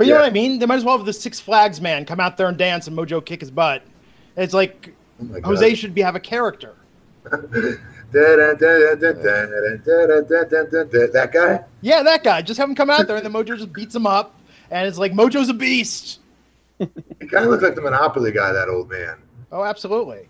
[0.00, 0.06] yeah.
[0.06, 0.58] know what I mean?
[0.58, 2.96] They might as well have the Six Flags man come out there and dance and
[2.96, 3.82] Mojo kick his butt.
[4.36, 6.74] It's like oh Jose should be have a character.
[11.12, 11.64] that guy?
[11.82, 12.42] Yeah, that guy.
[12.42, 14.34] Just have him come out there and then Mojo just beats him up.
[14.70, 16.20] And it's like Mojo's a beast.
[17.20, 19.16] He kind of looks like the Monopoly guy, that old man.
[19.50, 20.28] Oh, absolutely.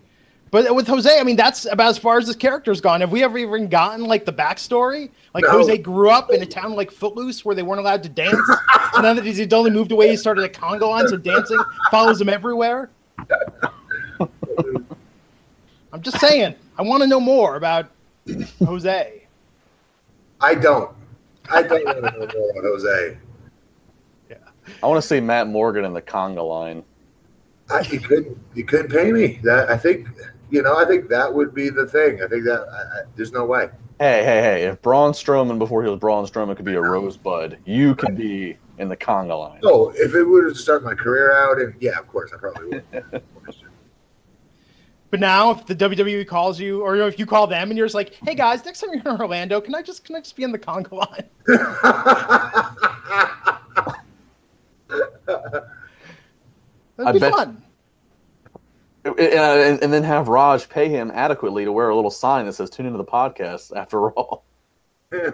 [0.53, 3.01] But with Jose, I mean, that's about as far as his character's gone.
[3.01, 5.09] Have we ever even gotten like the backstory?
[5.33, 5.51] Like no.
[5.53, 8.37] Jose grew up in a town like Footloose where they weren't allowed to dance.
[8.95, 11.59] so now that he's only moved away, he started a conga line, so dancing
[11.91, 12.91] follows him everywhere.
[15.93, 17.91] I'm just saying, I want to know more about
[18.59, 19.27] Jose.
[20.39, 20.95] I don't.
[21.51, 23.17] I don't want to know more about Jose.
[24.67, 24.75] Yeah.
[24.83, 26.85] I want to see Matt Morgan in the conga line.
[27.71, 28.39] I, you couldn't.
[28.55, 29.41] You couldn't pay me.
[29.43, 30.09] That I think
[30.51, 32.23] you know, I think that would be the thing.
[32.23, 33.71] I think that I, I, there's no way.
[33.99, 34.63] Hey, hey, hey!
[34.65, 38.57] If Braun Strowman before he was Braun Strowman could be a rosebud, you could be
[38.79, 39.61] in the conga line.
[39.65, 42.83] Oh, if it were to start my career out, and yeah, of course, I probably
[42.93, 43.23] would.
[45.13, 47.95] But now, if the WWE calls you, or if you call them, and you're just
[47.95, 50.43] like, "Hey guys, next time you're in Orlando, can I just can I just be
[50.43, 51.29] in the conga line?"
[55.53, 57.63] That'd I be bet, fun.
[59.05, 62.53] Uh, and, and, then have Raj pay him adequately to wear a little sign that
[62.53, 64.45] says "Tune into the podcast." After all,
[65.13, 65.31] yeah,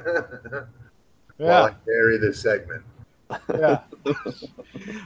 [1.37, 2.83] While I carry this segment.
[3.55, 3.81] yeah.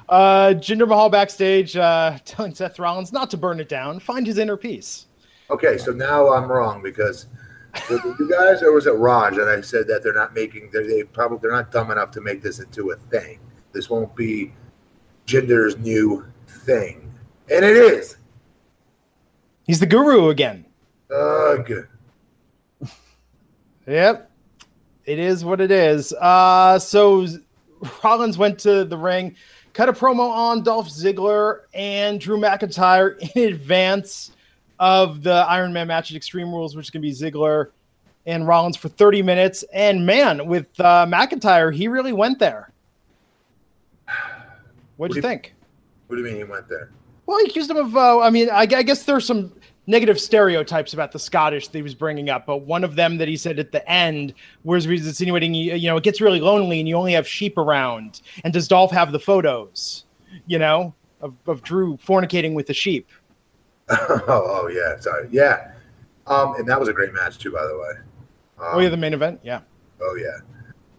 [0.09, 4.37] Uh, Jinder Mahal backstage uh, telling Seth Rollins not to burn it down, find his
[4.37, 5.07] inner peace.
[5.51, 7.27] Okay, so now I'm wrong because
[7.91, 9.39] you guys, or was it Raj?
[9.39, 12.21] And I said that they're not making, they're, they probably they're not dumb enough to
[12.21, 13.41] make this into a thing.
[13.73, 14.53] This won't be
[15.33, 17.11] Jinder's new thing,
[17.51, 18.19] and it is.
[19.67, 20.67] He's the guru again.
[21.15, 21.71] Ugh.
[23.85, 24.31] Yep.
[25.07, 26.13] It is what it is.
[26.13, 27.27] Uh, so
[28.05, 29.35] Rollins went to the ring,
[29.73, 34.31] cut a promo on Dolph Ziggler and Drew McIntyre in advance
[34.79, 37.71] of the Iron Man match at Extreme Rules, which is going to be Ziggler
[38.25, 39.65] and Rollins for 30 minutes.
[39.73, 42.72] And man, with uh, McIntyre, he really went there.
[45.03, 45.53] What'd what you think?
[46.07, 46.93] What do you mean he went there?
[47.27, 47.97] Well, he accused him of.
[47.97, 49.53] Uh, I mean, I, I, guess there's some
[49.89, 53.27] negative stereotypes about the Scottish that he was bringing up, but one of them that
[53.27, 56.95] he said at the end was insinuating, you know, it gets really lonely and you
[56.95, 58.23] only have sheep around.
[58.45, 60.05] And does Dolph have the photos,
[60.47, 63.09] you know, of, of Drew fornicating with the sheep?
[63.89, 65.73] oh, oh, yeah, sorry, yeah.
[66.29, 67.91] Um, and that was a great match too, by the way.
[68.65, 69.63] Um, oh yeah, the main event, yeah.
[70.01, 70.39] Oh yeah,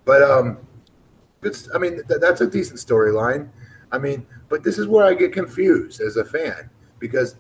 [0.04, 0.58] but um,
[1.42, 3.48] it's I mean th- that's a decent storyline.
[3.94, 7.36] I mean, but this is where I get confused as a fan because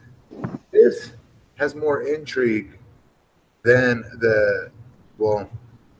[0.71, 1.13] this
[1.55, 2.77] has more intrigue
[3.63, 4.71] than the
[5.17, 5.49] well,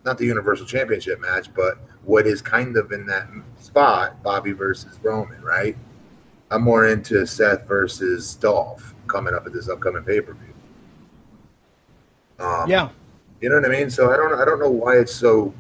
[0.05, 3.27] not the Universal Championship match, but what is kind of in that
[3.59, 5.75] spot, Bobby versus Roman, right?
[6.51, 10.53] I'm more into Seth versus Dolph coming up at this upcoming pay per view.
[12.45, 12.89] Um, yeah,
[13.41, 13.89] you know what I mean.
[13.89, 15.53] So I don't, I don't know why it's so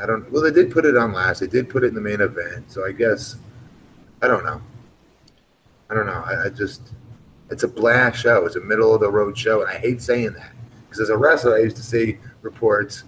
[0.00, 0.30] I don't.
[0.30, 1.40] Well, they did put it on last.
[1.40, 2.70] They did put it in the main event.
[2.70, 3.36] So I guess
[4.22, 4.60] I don't know.
[5.90, 6.22] I don't know.
[6.24, 6.92] I, I just
[7.50, 8.44] it's a blast show.
[8.44, 10.52] It's a middle of the road show, and I hate saying that
[10.84, 13.04] because as a wrestler, I used to see reports,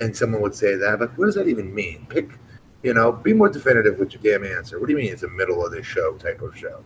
[0.00, 2.06] and someone would say that, but what does that even mean?
[2.08, 2.30] Pick,
[2.82, 4.78] you know, be more definitive with your damn answer.
[4.78, 6.82] What do you mean it's a middle of the show type of show?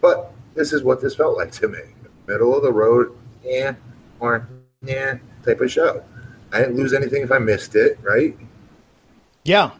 [0.00, 1.80] But this is what this felt like to me:
[2.26, 3.74] middle of the road, yeah,
[4.20, 4.48] or
[4.82, 6.04] yeah, type of show.
[6.52, 8.36] I didn't lose anything if I missed it, right?
[9.44, 9.72] Yeah.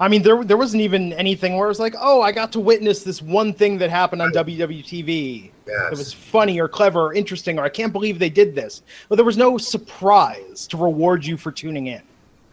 [0.00, 2.60] I mean, there there wasn't even anything where it was like, oh, I got to
[2.60, 5.50] witness this one thing that happened on WWTV.
[5.66, 5.92] Yes.
[5.92, 8.82] It was funny or clever or interesting, or I can't believe they did this.
[9.08, 12.02] But there was no surprise to reward you for tuning in.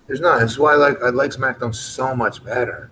[0.06, 0.40] There's not.
[0.40, 2.92] That's why I like I like SmackDown so much better.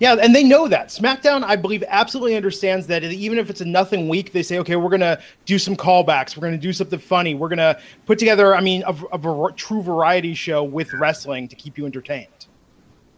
[0.00, 0.88] Yeah, and they know that.
[0.88, 4.74] SmackDown, I believe, absolutely understands that even if it's a nothing week, they say, okay,
[4.74, 6.36] we're going to do some callbacks.
[6.36, 7.36] We're going to do something funny.
[7.36, 11.46] We're going to put together, I mean, a, a, a, true variety show with wrestling
[11.46, 12.48] to keep you entertained.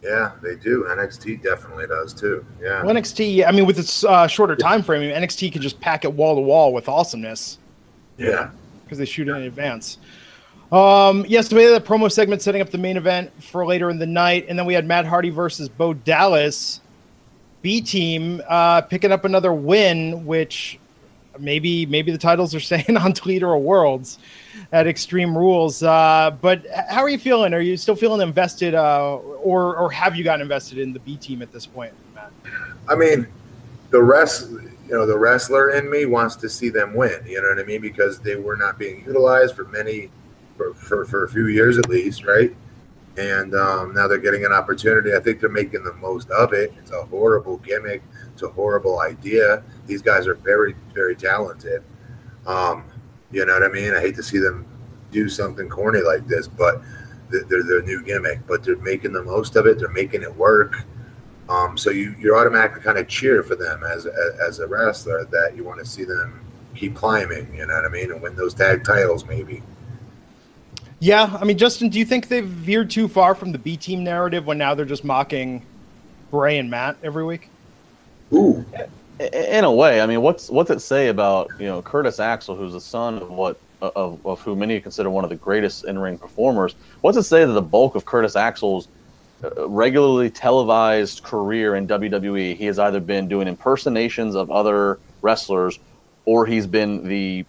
[0.01, 0.85] Yeah, they do.
[0.89, 2.45] NXT definitely does too.
[2.61, 2.83] Yeah.
[2.83, 6.13] Well, NXT, I mean, with its uh, shorter time frame, NXT can just pack it
[6.13, 7.57] wall to wall with awesomeness.
[8.17, 8.51] Yeah.
[8.83, 9.97] Because they shoot it in advance.
[10.71, 13.99] Um, yes, we had a promo segment setting up the main event for later in
[13.99, 16.81] the night, and then we had Matt Hardy versus Bo Dallas.
[17.61, 20.79] B team uh, picking up another win, which
[21.39, 24.19] maybe maybe the titles are saying on Deleters of Worlds
[24.71, 25.83] at Extreme Rules.
[25.83, 27.53] Uh, but how are you feeling?
[27.53, 31.17] Are you still feeling invested, uh, or or have you gotten invested in the B
[31.17, 32.31] team at this point, Matt?
[32.89, 33.27] I mean,
[33.89, 37.25] the rest you know the wrestler in me wants to see them win.
[37.25, 37.81] You know what I mean?
[37.81, 40.09] Because they were not being utilized for many
[40.55, 42.53] for, for, for a few years at least, right?
[43.17, 45.13] And um, now they're getting an opportunity.
[45.13, 46.73] I think they're making the most of it.
[46.79, 48.03] It's a horrible gimmick.
[48.33, 49.63] It's a horrible idea.
[49.87, 51.83] These guys are very, very talented.
[52.45, 52.83] Um,
[53.31, 53.93] you know what I mean?
[53.93, 54.65] I hate to see them
[55.11, 56.81] do something corny like this, but
[57.29, 58.45] they're their new gimmick.
[58.47, 59.79] But they're making the most of it.
[59.79, 60.85] They're making it work.
[61.49, 65.25] Um, so you you automatically kind of cheer for them as a, as a wrestler
[65.25, 66.41] that you want to see them
[66.75, 67.53] keep climbing.
[67.55, 68.11] You know what I mean?
[68.11, 69.61] And win those tag titles maybe.
[70.99, 74.03] Yeah, I mean, Justin, do you think they've veered too far from the B team
[74.03, 75.63] narrative when now they're just mocking
[76.31, 77.49] Bray and Matt every week?
[78.33, 78.65] Ooh.
[79.19, 82.73] In a way, I mean, what's what's it say about you know Curtis Axel, who's
[82.73, 86.17] the son of what of, of who many consider one of the greatest in ring
[86.19, 86.75] performers?
[87.01, 88.87] What's it say that the bulk of Curtis Axel's
[89.43, 95.79] uh, regularly televised career in WWE, he has either been doing impersonations of other wrestlers,
[96.25, 97.43] or he's been the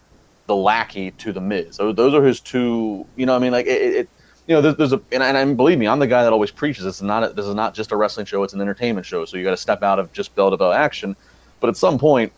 [0.47, 1.77] the lackey to the Miz.
[1.77, 3.07] So those are his two.
[3.17, 3.71] You know, I mean, like it.
[3.71, 4.09] it
[4.47, 6.87] you know, there's, there's a, and, and, believe me, I'm the guy that always preaches.
[6.87, 9.27] Is not, a, this is not just a wrestling show; it's an entertainment show.
[9.27, 11.15] So you got to step out of just to bell action.
[11.61, 12.33] But at some point,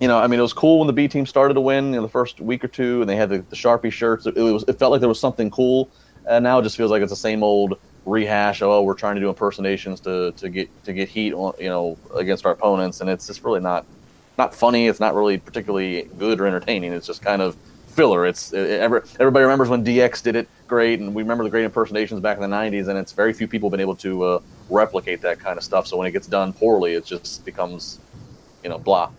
[0.00, 1.90] you know, I mean, it was cool when the B team started to win in
[1.92, 4.26] you know, the first week or two, and they had the, the Sharpie shirts.
[4.26, 5.90] It, it, was, it felt like there was something cool,
[6.28, 8.62] and now it just feels like it's the same old rehash.
[8.62, 11.96] Oh, we're trying to do impersonations to, to get to get heat, on, you know,
[12.14, 13.86] against our opponents, and it's just really not
[14.38, 14.86] not funny.
[14.86, 16.92] It's not really particularly good or entertaining.
[16.92, 17.56] It's just kind of
[17.88, 18.26] filler.
[18.26, 22.20] It's it, everybody remembers when DX did it great, and we remember the great impersonations
[22.20, 22.88] back in the '90s.
[22.88, 24.40] And it's very few people have been able to uh,
[24.70, 25.86] replicate that kind of stuff.
[25.86, 27.98] So when it gets done poorly, it just becomes,
[28.66, 29.12] you know, blah.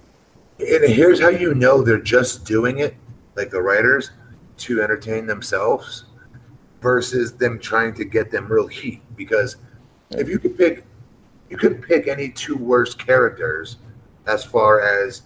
[0.60, 2.98] And here's how you know they're just doing it,
[3.38, 4.12] like the writers,
[4.58, 6.04] to entertain themselves,
[6.82, 9.02] versus them trying to get them real heat.
[9.16, 9.56] Because
[10.10, 10.84] if you could pick,
[11.50, 13.78] you could pick any two worst characters
[14.26, 15.22] as far as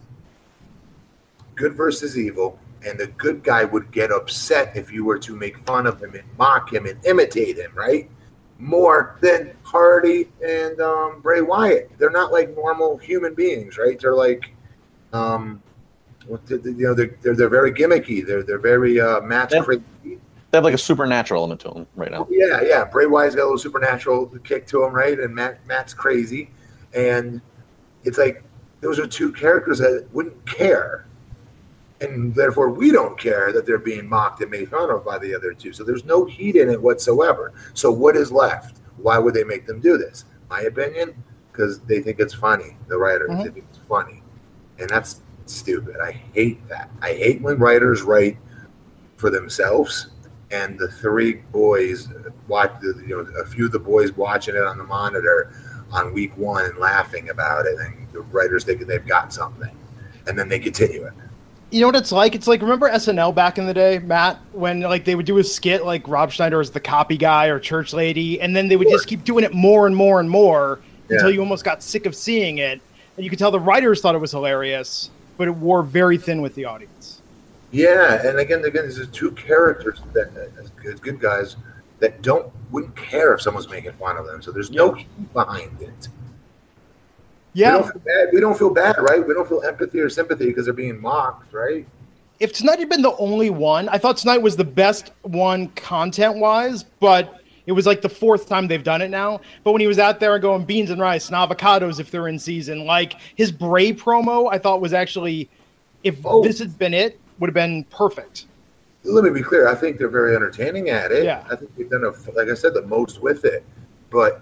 [1.55, 5.57] good versus evil and the good guy would get upset if you were to make
[5.65, 8.07] fun of him and mock him and imitate him, right?
[8.61, 11.89] More than Hardy and um, Bray Wyatt.
[11.97, 13.99] They're not like normal human beings, right?
[13.99, 14.53] They're like,
[15.13, 15.63] um,
[16.29, 18.25] you know, they're, they're, they're very gimmicky.
[18.25, 19.63] They're they're very uh, match yeah.
[19.63, 19.83] crazy.
[20.03, 22.27] They have like a supernatural element to them right now.
[22.29, 22.85] Yeah, yeah.
[22.85, 25.19] Bray Wyatt's got a little supernatural kick to him, right?
[25.19, 26.51] And Matt Matt's crazy,
[26.93, 27.41] and
[28.03, 28.43] it's like
[28.81, 31.07] those are two characters that wouldn't care
[32.01, 35.33] and therefore we don't care that they're being mocked and made fun of by the
[35.33, 35.71] other two.
[35.71, 37.53] So there's no heat in it whatsoever.
[37.73, 38.79] So what is left?
[38.97, 40.25] Why would they make them do this?
[40.49, 42.75] My opinion, because they think it's funny.
[42.87, 43.43] The writers mm-hmm.
[43.43, 44.21] think it's funny,
[44.79, 45.97] and that's stupid.
[46.03, 46.89] I hate that.
[47.01, 48.37] I hate when writers write
[49.15, 50.07] for themselves.
[50.49, 52.09] And the three boys
[52.49, 55.53] watch, you know, a few of the boys watching it on the monitor
[55.93, 59.73] on week one and laughing about it, and the writers thinking they've got something,
[60.27, 61.13] and then they continue it
[61.71, 62.35] you know what it's like?
[62.35, 65.43] It's like remember SNL back in the day, Matt, when like they would do a
[65.43, 68.89] skit like Rob Schneider as the copy guy or church lady, and then they would
[68.89, 71.15] just keep doing it more and more and more yeah.
[71.15, 72.81] until you almost got sick of seeing it.
[73.15, 76.41] And you could tell the writers thought it was hilarious, but it wore very thin
[76.41, 77.21] with the audience.
[77.71, 81.55] Yeah, and again, again, these are two characters that as good guys
[81.99, 84.41] that don't wouldn't care if someone's making fun of them.
[84.41, 84.97] So there's no
[85.33, 86.09] behind it.
[87.53, 87.77] Yeah.
[87.77, 89.27] We don't feel bad, we don't feel bad right?
[89.27, 91.85] We don't feel empathy or sympathy because they're being mocked, right?
[92.39, 96.37] If tonight had been the only one, I thought tonight was the best one content
[96.37, 99.41] wise, but it was like the fourth time they've done it now.
[99.63, 102.39] But when he was out there going beans and rice and avocados if they're in
[102.39, 105.49] season, like his Bray promo, I thought was actually,
[106.03, 106.41] if oh.
[106.41, 108.45] this had been it, would have been perfect.
[109.03, 109.67] Let me be clear.
[109.67, 111.23] I think they're very entertaining at it.
[111.23, 111.43] Yeah.
[111.49, 113.63] I think they've done, a, like I said, the most with it.
[114.09, 114.41] But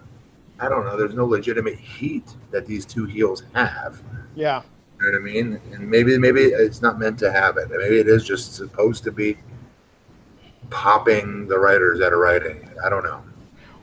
[0.60, 0.98] I don't know.
[0.98, 4.02] There's no legitimate heat that these two heels have.
[4.36, 4.62] Yeah.
[5.00, 5.62] You know what I mean?
[5.72, 7.70] And maybe maybe it's not meant to have it.
[7.70, 9.38] Maybe it is just supposed to be
[10.70, 12.70] popping the writers that are writing.
[12.84, 13.24] I don't know.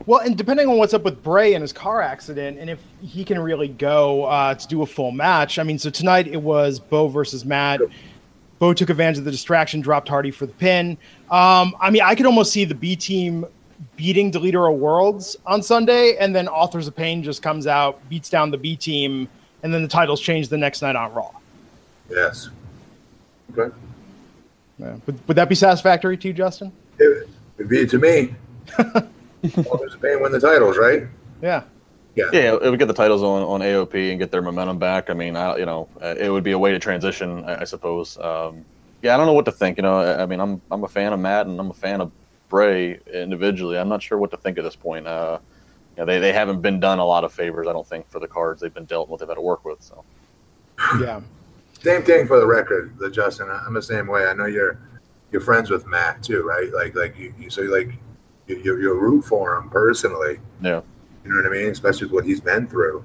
[0.05, 3.25] Well, and depending on what's up with Bray and his car accident, and if he
[3.25, 6.79] can really go uh, to do a full match, I mean, so tonight it was
[6.79, 7.81] Bo versus Matt.
[8.57, 10.97] Bo took advantage of the distraction, dropped Hardy for the pin.
[11.29, 13.45] Um, I mean, I could almost see the B team
[13.95, 18.29] beating Deleter of Worlds on Sunday, and then Authors of Pain just comes out, beats
[18.29, 19.27] down the B team,
[19.63, 21.31] and then the titles change the next night on Raw.
[22.09, 22.49] Yes.
[23.57, 23.73] Okay.
[24.77, 24.95] Yeah.
[25.05, 26.71] Would, would that be satisfactory to you, Justin?
[26.99, 28.35] It would be to me.
[28.77, 31.03] Authors of Pain win the titles, right?
[31.41, 31.63] Yeah.
[32.15, 32.29] Yeah.
[32.33, 35.11] yeah, it would get the titles on, on AOP and get their momentum back.
[35.11, 37.63] I mean, I, you know, uh, it would be a way to transition, I, I
[37.63, 38.17] suppose.
[38.17, 38.65] Um,
[39.03, 39.77] yeah, I don't know what to think.
[39.77, 42.01] You know, I, I, mean, I'm I'm a fan of Matt and I'm a fan
[42.01, 42.11] of
[42.49, 43.77] Bray individually.
[43.77, 45.07] I'm not sure what to think at this point.
[45.07, 45.39] Uh,
[45.95, 48.19] you know, they, they haven't been done a lot of favors, I don't think, for
[48.19, 49.81] the cards they've been dealt and what they've had to work with.
[49.81, 50.03] So,
[50.99, 51.21] yeah.
[51.81, 53.49] Same thing for the record, the Justin.
[53.49, 54.25] I'm the same way.
[54.25, 54.79] I know you're
[55.31, 56.71] you're friends with Matt too, right?
[56.73, 57.91] Like like you, you so like
[58.47, 60.39] you, you, you root for him personally.
[60.61, 60.81] Yeah.
[61.23, 61.69] You know what I mean?
[61.69, 63.03] Especially with what he's been through.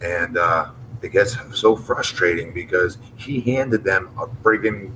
[0.00, 0.70] And uh,
[1.02, 4.92] it gets so frustrating because he handed them a friggin'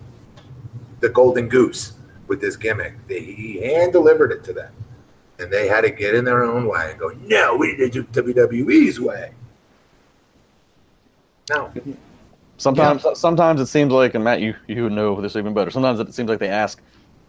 [1.01, 1.95] the golden goose
[2.33, 2.95] with this gimmick.
[3.09, 4.73] They, he hand delivered it to them.
[5.39, 8.03] And they had to get in their own way and go, no, we need to
[8.03, 9.33] do WWE's way.
[11.51, 11.71] No.
[12.57, 13.13] Sometimes, yeah.
[13.13, 15.71] sometimes it seems like, and Matt, you you know this even better.
[15.71, 16.81] Sometimes it seems like they ask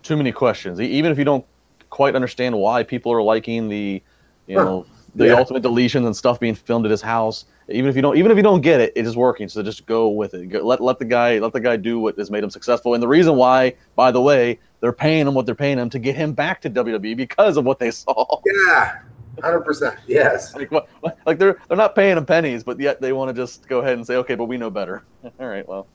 [0.04, 1.46] too many questions, even if you don't
[1.90, 4.02] quite understand why people are liking the,
[4.48, 4.86] you know,
[5.16, 5.34] the yeah.
[5.34, 7.46] ultimate deletions and stuff being filmed at his house.
[7.70, 9.48] Even if you don't, even if you don't get it, it is working.
[9.48, 10.48] So just go with it.
[10.48, 12.94] Go, let let the guy let the guy do what has made him successful.
[12.94, 15.98] And the reason why, by the way, they're paying him what they're paying him to
[15.98, 18.42] get him back to WWE because of what they saw.
[18.46, 19.00] Yeah,
[19.42, 19.98] hundred percent.
[20.08, 20.54] Yes.
[20.54, 20.90] Like, what,
[21.26, 23.94] like they're they're not paying him pennies, but yet they want to just go ahead
[23.94, 25.06] and say, okay, but we know better.
[25.40, 25.88] All right, well.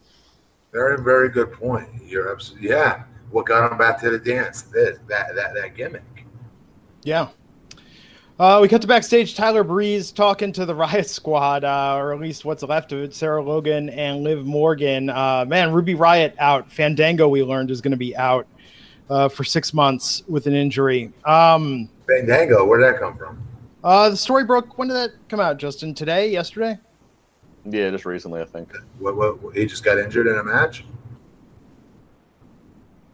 [0.72, 1.86] Very very good point.
[2.02, 3.02] You're absolutely yeah.
[3.30, 4.62] What got him back to the dance?
[4.62, 6.24] This that that that gimmick.
[7.02, 7.28] Yeah.
[8.38, 9.34] Uh, we cut to backstage.
[9.34, 13.14] Tyler Breeze talking to the Riot Squad, uh, or at least what's left of it.
[13.14, 15.10] Sarah Logan and Liv Morgan.
[15.10, 16.72] Uh, man, Ruby Riot out.
[16.72, 18.46] Fandango, we learned, is going to be out
[19.10, 21.12] uh, for six months with an injury.
[21.24, 23.42] Um, Fandango, where did that come from?
[23.84, 24.78] Uh, the story broke.
[24.78, 25.94] When did that come out, Justin?
[25.94, 26.30] Today?
[26.30, 26.78] Yesterday?
[27.64, 28.72] Yeah, just recently, I think.
[28.98, 29.16] What?
[29.16, 29.56] What?
[29.56, 30.84] He just got injured in a match.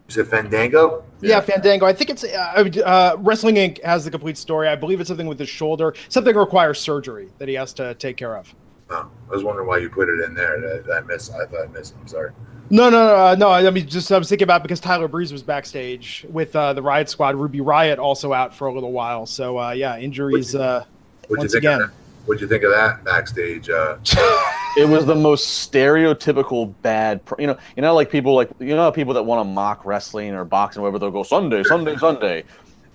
[0.08, 1.04] Is it Fandango?
[1.20, 1.86] Yeah, Fandango.
[1.86, 3.82] I think it's uh, uh, Wrestling Inc.
[3.82, 4.68] has the complete story.
[4.68, 5.94] I believe it's something with his shoulder.
[6.08, 8.54] Something requires surgery that he has to take care of.
[8.90, 10.84] Oh, I was wondering why you put it in there.
[10.92, 11.32] I, I missed.
[11.32, 11.94] I thought I missed.
[11.98, 12.32] I'm sorry.
[12.70, 13.50] No, no, no, uh, no.
[13.50, 16.82] I mean, just I was thinking about because Tyler Breeze was backstage with uh, the
[16.82, 17.34] Riot Squad.
[17.36, 19.26] Ruby Riot also out for a little while.
[19.26, 20.54] So uh, yeah, injuries.
[20.54, 20.84] Uh,
[21.28, 21.90] once again.
[22.26, 23.68] What'd you think of that backstage?
[23.68, 23.98] Uh...
[24.78, 27.20] it was the most stereotypical bad.
[27.38, 30.32] You know, you know, like people like you know people that want to mock wrestling
[30.32, 30.98] or boxing, or whatever.
[30.98, 32.44] They'll go Sunday, Sunday, Sunday.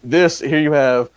[0.04, 1.12] This here you have.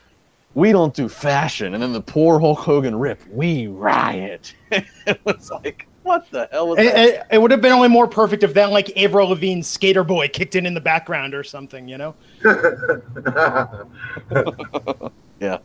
[0.55, 3.27] We don't do fashion, and then the poor Hulk Hogan rip.
[3.29, 4.55] We riot.
[4.71, 8.07] it was like what the hell was it, it, it, would have been only more
[8.07, 11.89] perfect if then like Avril Lavigne's Skater Boy kicked in in the background or something,
[11.89, 12.15] you know?
[15.41, 15.59] yeah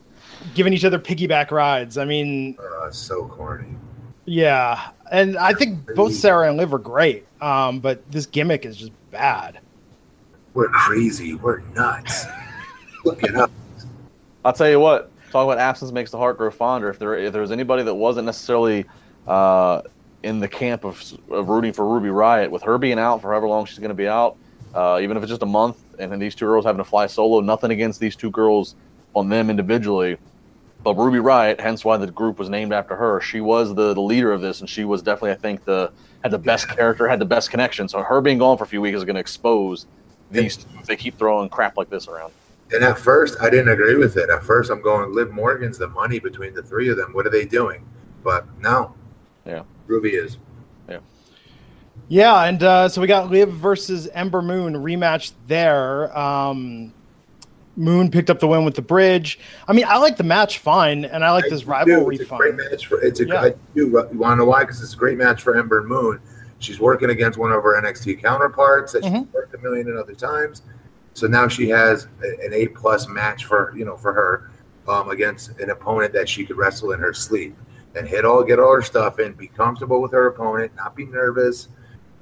[0.54, 1.98] giving each other piggyback rides.
[1.98, 3.68] I mean, uh, so corny.
[4.24, 8.76] Yeah, and I think both Sarah and Liv are great, um, but this gimmick is
[8.76, 9.60] just bad.
[10.54, 11.34] We're crazy.
[11.34, 12.26] We're nuts.
[13.04, 13.50] Look it up.
[14.44, 15.10] I'll tell you what.
[15.30, 16.88] Talk about absence makes the heart grow fonder.
[16.88, 18.86] If there if there was anybody that wasn't necessarily
[19.26, 19.82] uh,
[20.28, 23.48] in the camp of, of rooting for Ruby Riot, with her being out for however
[23.48, 24.36] long she's going to be out,
[24.74, 27.06] uh, even if it's just a month, and then these two girls having to fly
[27.06, 28.76] solo, nothing against these two girls
[29.14, 30.18] on them individually.
[30.84, 33.20] But Ruby Riot, hence why the group was named after her.
[33.20, 35.90] She was the, the leader of this, and she was definitely, I think, the
[36.22, 37.88] had the best character, had the best connection.
[37.88, 39.86] So her being gone for a few weeks is going to expose
[40.30, 40.66] these.
[40.78, 42.32] If they keep throwing crap like this around.
[42.70, 44.28] And at first, I didn't agree with it.
[44.28, 47.12] At first, I'm going, Liv Morgan's the money between the three of them.
[47.12, 47.84] What are they doing?
[48.22, 48.94] But no.
[49.46, 49.62] Yeah.
[49.88, 50.38] Ruby is.
[50.88, 51.00] Yeah.
[52.08, 56.16] Yeah, and uh, so we got Liv versus Ember Moon rematch there.
[56.16, 56.94] Um,
[57.76, 59.38] Moon picked up the win with the bridge.
[59.66, 62.26] I mean, I like the match fine, and I like I this rivalry it's a
[62.26, 62.38] fine.
[62.38, 63.40] Great match for it's a yeah.
[63.40, 63.56] I do.
[63.74, 64.64] You want to know why?
[64.64, 66.20] Because it's a great match for Ember and Moon.
[66.60, 69.24] She's working against one of her NXT counterparts that mm-hmm.
[69.24, 70.62] she's worked a million and other times.
[71.14, 74.50] So now she has an A plus match for you know for her
[74.88, 77.56] um, against an opponent that she could wrestle in her sleep
[77.94, 81.06] and hit all get all her stuff in, be comfortable with her opponent, not be
[81.06, 81.68] nervous,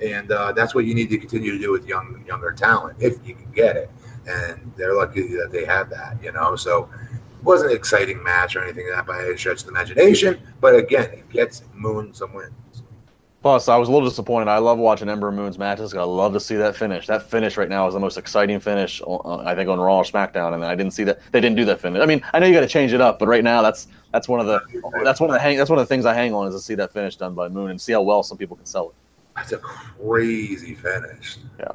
[0.01, 3.19] and uh, that's what you need to continue to do with young younger talent if
[3.27, 3.91] you can get it
[4.27, 6.57] and they're lucky that they have that, you know.
[6.57, 9.71] So it wasn't an exciting match or anything like that by any stretch of the
[9.71, 12.53] imagination, but again, it gets Moon some wins.
[13.47, 14.49] Plus, I was a little disappointed.
[14.49, 15.95] I love watching Ember Moon's matches.
[15.95, 17.07] I love to see that finish.
[17.07, 20.03] That finish right now is the most exciting finish, uh, I think, on Raw or
[20.03, 20.53] SmackDown.
[20.53, 22.03] And I didn't see that they didn't do that finish.
[22.03, 24.29] I mean, I know you got to change it up, but right now that's that's
[24.29, 24.61] one of the
[25.05, 26.61] that's one of the hang that's one of the things I hang on is to
[26.61, 28.95] see that finish done by Moon and see how well some people can sell it.
[29.37, 31.37] That's a crazy finish.
[31.61, 31.71] Yeah.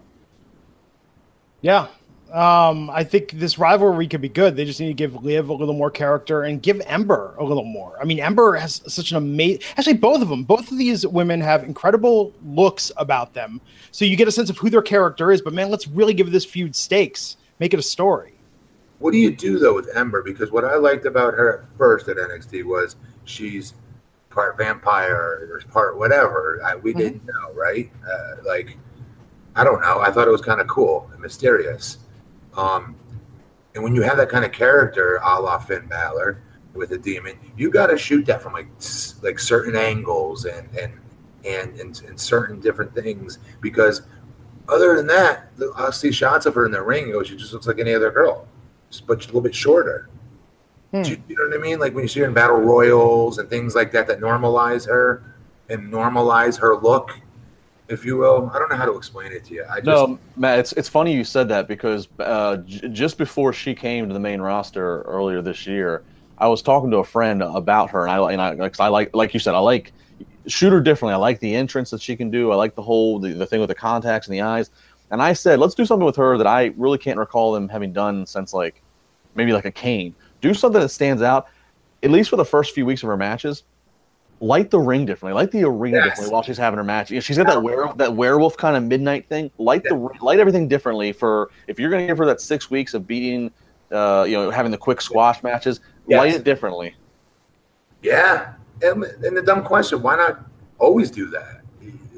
[1.62, 1.88] Yeah,
[2.32, 4.56] um, I think this rivalry could be good.
[4.56, 7.66] They just need to give Liv a little more character and give Ember a little
[7.66, 7.98] more.
[8.00, 9.62] I mean, Ember has such an amazing.
[9.78, 13.60] Actually, both of them, both of these women have incredible looks about them.
[13.92, 15.42] So you get a sense of who their character is.
[15.42, 17.38] But man, let's really give this feud stakes.
[17.60, 18.34] Make it a story.
[19.00, 20.24] What do you do though with Ember?
[20.24, 23.74] Because what I liked about her at first at NXT was she's
[24.30, 26.62] part vampire or part whatever.
[26.64, 27.00] I, we mm-hmm.
[27.00, 27.92] didn't know, right?
[28.06, 28.78] Uh, like,
[29.56, 30.00] I don't know.
[30.00, 31.98] I thought it was kind of cool and mysterious.
[32.56, 32.96] Um,
[33.74, 36.42] and when you have that kind of character, a la Finn Balor
[36.74, 38.68] with a demon, you got to shoot that from like
[39.22, 40.94] like certain angles and and
[41.46, 44.04] and and, and certain different things because
[44.68, 47.12] other than that, I'll see shots of her in the ring.
[47.12, 48.48] Go, she just looks like any other girl,
[48.90, 50.10] Just but a little bit shorter.
[50.92, 51.04] Hmm.
[51.04, 51.80] You, you, know what I mean?
[51.80, 55.36] Like when you see her in battle royals and things like that that normalize her
[55.70, 57.20] and normalize her look
[57.92, 58.50] if you will.
[58.54, 59.66] I don't know how to explain it to you.
[59.70, 63.52] I just, no, Matt, it's it's funny you said that because uh, j- just before
[63.52, 66.04] she came to the main roster earlier this year,
[66.38, 69.16] I was talking to a friend about her, and I and I like I like
[69.16, 69.92] like you said, I like
[70.48, 71.14] shoot her differently.
[71.14, 72.52] I like the entrance that she can do.
[72.52, 74.72] I like the whole the, the thing with the contacts and the eyes.
[75.12, 77.92] And I said, let's do something with her that I really can't recall them having
[77.92, 78.82] done since like
[79.36, 80.16] maybe like a Kane.
[80.40, 81.48] Do something that stands out,
[82.02, 83.64] at least for the first few weeks of her matches
[84.42, 86.06] light the ring differently, light the arena yes.
[86.10, 87.10] differently while she's having her match.
[87.10, 89.52] She's got that werewolf, that werewolf kind of midnight thing.
[89.58, 89.92] Light yeah.
[89.92, 93.08] the light everything differently for if you're going to give her that six weeks of
[93.08, 93.52] beating,
[93.92, 95.80] uh, you know, having the quick squash matches.
[96.08, 96.18] Yes.
[96.18, 96.96] Light it differently.
[98.02, 100.44] Yeah, and, and the dumb question: Why not
[100.80, 101.62] always do that?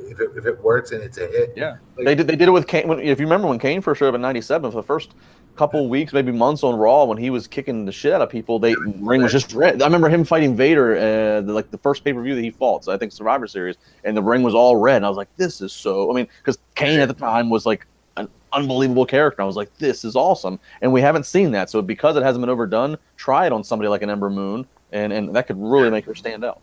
[0.05, 2.27] If it, if it works and it's a hit, yeah, like, they did.
[2.27, 2.87] They did it with Kane.
[2.87, 5.15] When, if you remember when Kane first showed up in '97 for the first
[5.55, 8.59] couple weeks, maybe months on Raw when he was kicking the shit out of people.
[8.59, 9.81] They ring was just red.
[9.81, 12.51] I remember him fighting Vader, uh, the, like the first pay per view that he
[12.51, 12.83] fought.
[12.83, 14.97] So I think Survivor Series, and the ring was all red.
[14.97, 16.11] And I was like, this is so.
[16.11, 17.85] I mean, because Kane at the time was like
[18.17, 19.41] an unbelievable character.
[19.41, 21.69] I was like, this is awesome, and we haven't seen that.
[21.69, 25.13] So because it hasn't been overdone, try it on somebody like an Ember Moon, and
[25.13, 26.61] and that could really make her stand out.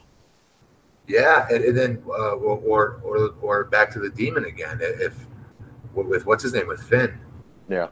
[1.06, 4.78] Yeah, and, and then uh, or, or or back to the demon again.
[4.80, 5.14] If
[5.94, 7.18] with what's his name with Finn.
[7.68, 7.88] Yeah.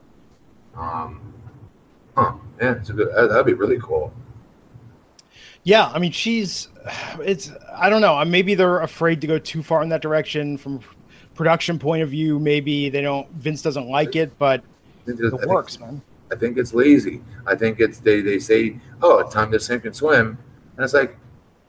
[0.78, 1.34] Um,
[2.16, 2.34] huh?
[2.60, 3.08] Yeah, it's a good.
[3.08, 4.12] That'd be really cool.
[5.64, 6.68] Yeah, I mean, she's.
[7.20, 7.50] It's.
[7.76, 8.24] I don't know.
[8.24, 10.80] Maybe they're afraid to go too far in that direction from
[11.34, 12.38] production point of view.
[12.38, 13.30] Maybe they don't.
[13.32, 14.62] Vince doesn't like it, but
[15.06, 16.02] it, it works, think, man.
[16.32, 17.20] I think it's lazy.
[17.46, 18.20] I think it's they.
[18.20, 20.38] They say, "Oh, it's time to sink and swim,"
[20.76, 21.16] and it's like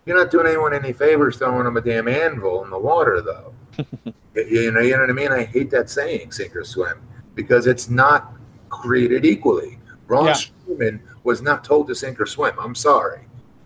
[0.06, 3.54] you're not doing anyone any favors throwing them a damn anvil in the water, though.
[4.36, 5.32] you know, you know what I mean.
[5.32, 7.02] I hate that saying, "sink or swim,"
[7.36, 8.34] because it's not
[8.70, 9.80] created equally.
[10.08, 10.92] Braun yeah.
[11.24, 12.56] Was not told to sink or swim.
[12.60, 13.22] I'm sorry.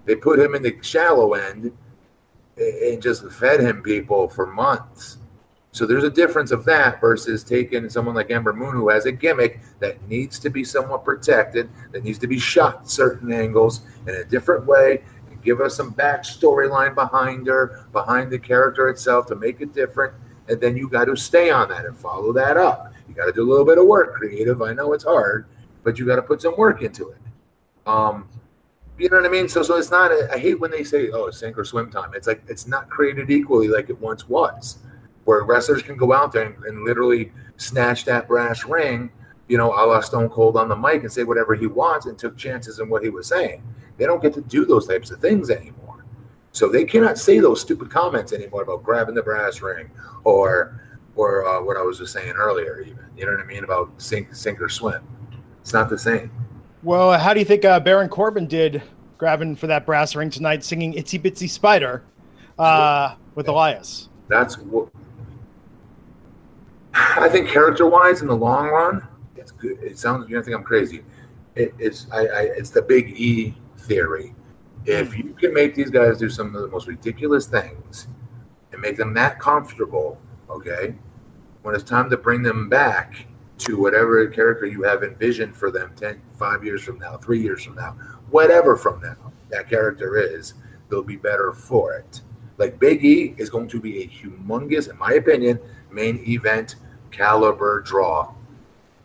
[0.06, 1.72] They put him in the shallow end
[2.58, 5.18] and just fed him people for months.
[5.72, 9.12] So there's a difference of that versus taking someone like Ember Moon who has a
[9.12, 14.14] gimmick that needs to be somewhat protected, that needs to be shot certain angles in
[14.14, 15.02] a different way,
[15.32, 19.74] and give us some back storyline behind her, behind the character itself to make it
[19.74, 20.14] different.
[20.48, 22.93] And then you got to stay on that and follow that up.
[23.08, 24.62] You got to do a little bit of work, creative.
[24.62, 25.46] I know it's hard,
[25.84, 27.18] but you got to put some work into it.
[27.86, 28.30] Um,
[28.98, 29.50] you know what I mean?
[29.50, 30.12] So, so it's not.
[30.32, 33.30] I hate when they say, "Oh, sink or swim time." It's like it's not created
[33.32, 34.80] equally like it once was,
[35.26, 39.12] where wrestlers can go out there and, and literally snatch that brass ring,
[39.48, 42.18] you know, a la Stone Cold on the mic and say whatever he wants and
[42.18, 43.64] took chances in what he was saying.
[43.98, 46.06] They don't get to do those types of things anymore.
[46.52, 49.90] So they cannot say those stupid comments anymore about grabbing the brass ring
[50.24, 50.80] or
[51.16, 53.00] or uh, what I was just saying earlier, even.
[53.18, 55.04] You know what I mean about sink, sink or swim.
[55.62, 56.32] It's not the same.
[56.82, 58.82] Well, how do you think uh, Baron Corbin did
[59.18, 62.04] grabbing for that brass ring tonight, singing "Itsy Bitsy Spider"
[62.60, 64.10] uh, with Elias?
[64.28, 64.90] That's what
[66.94, 67.48] I think.
[67.48, 69.08] Character-wise, in the long run,
[69.38, 69.82] it's good.
[69.82, 70.28] It sounds.
[70.28, 71.04] You don't think I'm crazy.
[71.56, 74.36] It, it's I, I, It's the Big E theory.
[74.86, 75.28] If hmm.
[75.28, 78.08] you can make these guys do some of the most ridiculous things
[78.72, 80.20] and make them that comfortable
[80.54, 80.96] okay?
[81.62, 83.28] When it's time to bring them back
[83.60, 87.64] to whatever character you have envisioned for them 10, five years from now, three years
[87.64, 87.92] from now,
[88.30, 90.56] whatever from now that character is,
[90.90, 92.22] they'll be better for it.
[92.58, 95.60] Like Big E is going to be a humongous, in my opinion,
[95.92, 96.76] main event
[97.12, 98.34] caliber draw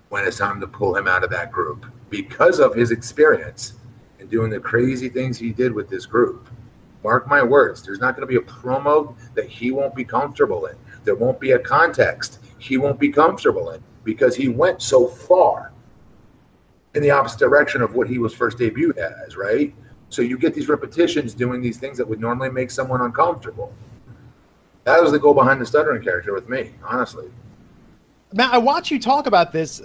[0.09, 3.75] when it's time to pull him out of that group because of his experience
[4.19, 6.49] and doing the crazy things he did with this group.
[7.05, 7.83] Mark my words.
[7.83, 10.77] There's not going to be a promo that he won't be comfortable in.
[11.09, 15.73] There won't be a context he won't be comfortable in because he went so far
[16.95, 19.75] in the opposite direction of what he was first debuted as, right?
[20.11, 23.73] So you get these repetitions doing these things that would normally make someone uncomfortable.
[24.85, 27.31] That was the goal behind the stuttering character with me, honestly.
[28.35, 29.81] Matt, I watch you talk about this.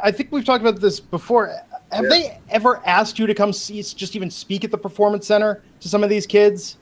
[0.00, 1.48] I think we've talked about this before.
[1.90, 2.08] Have yeah.
[2.08, 5.88] they ever asked you to come see, just even speak at the performance center to
[5.88, 6.78] some of these kids?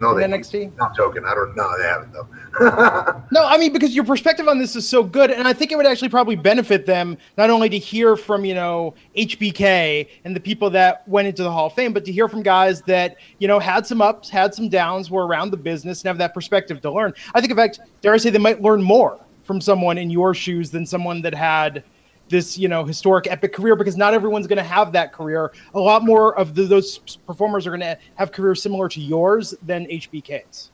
[0.00, 0.76] No, they NXT.
[0.76, 1.24] Not joking.
[1.24, 1.76] I don't know.
[1.76, 2.28] They haven't though.
[3.32, 5.76] no, I mean because your perspective on this is so good, and I think it
[5.76, 10.40] would actually probably benefit them not only to hear from you know HBK and the
[10.40, 13.48] people that went into the Hall of Fame, but to hear from guys that you
[13.48, 16.80] know had some ups, had some downs, were around the business, and have that perspective
[16.82, 17.12] to learn.
[17.34, 20.32] I think, in fact, dare I say, they might learn more from someone in your
[20.34, 21.82] shoes than someone that had
[22.28, 25.52] this you know historic epic career because not everyone's going to have that career.
[25.74, 29.54] A lot more of the, those performers are going to have careers similar to yours
[29.62, 30.70] than hbk's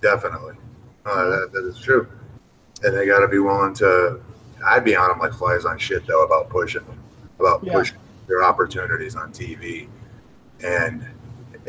[0.00, 0.54] definitely.
[1.04, 2.06] Uh, that, that is true.
[2.82, 4.20] And they got to be willing to
[4.66, 7.00] i'd be on them like flies on shit though about pushing them
[7.38, 7.72] about yeah.
[7.72, 7.96] pushing
[8.26, 9.88] their opportunities on tv
[10.64, 11.06] and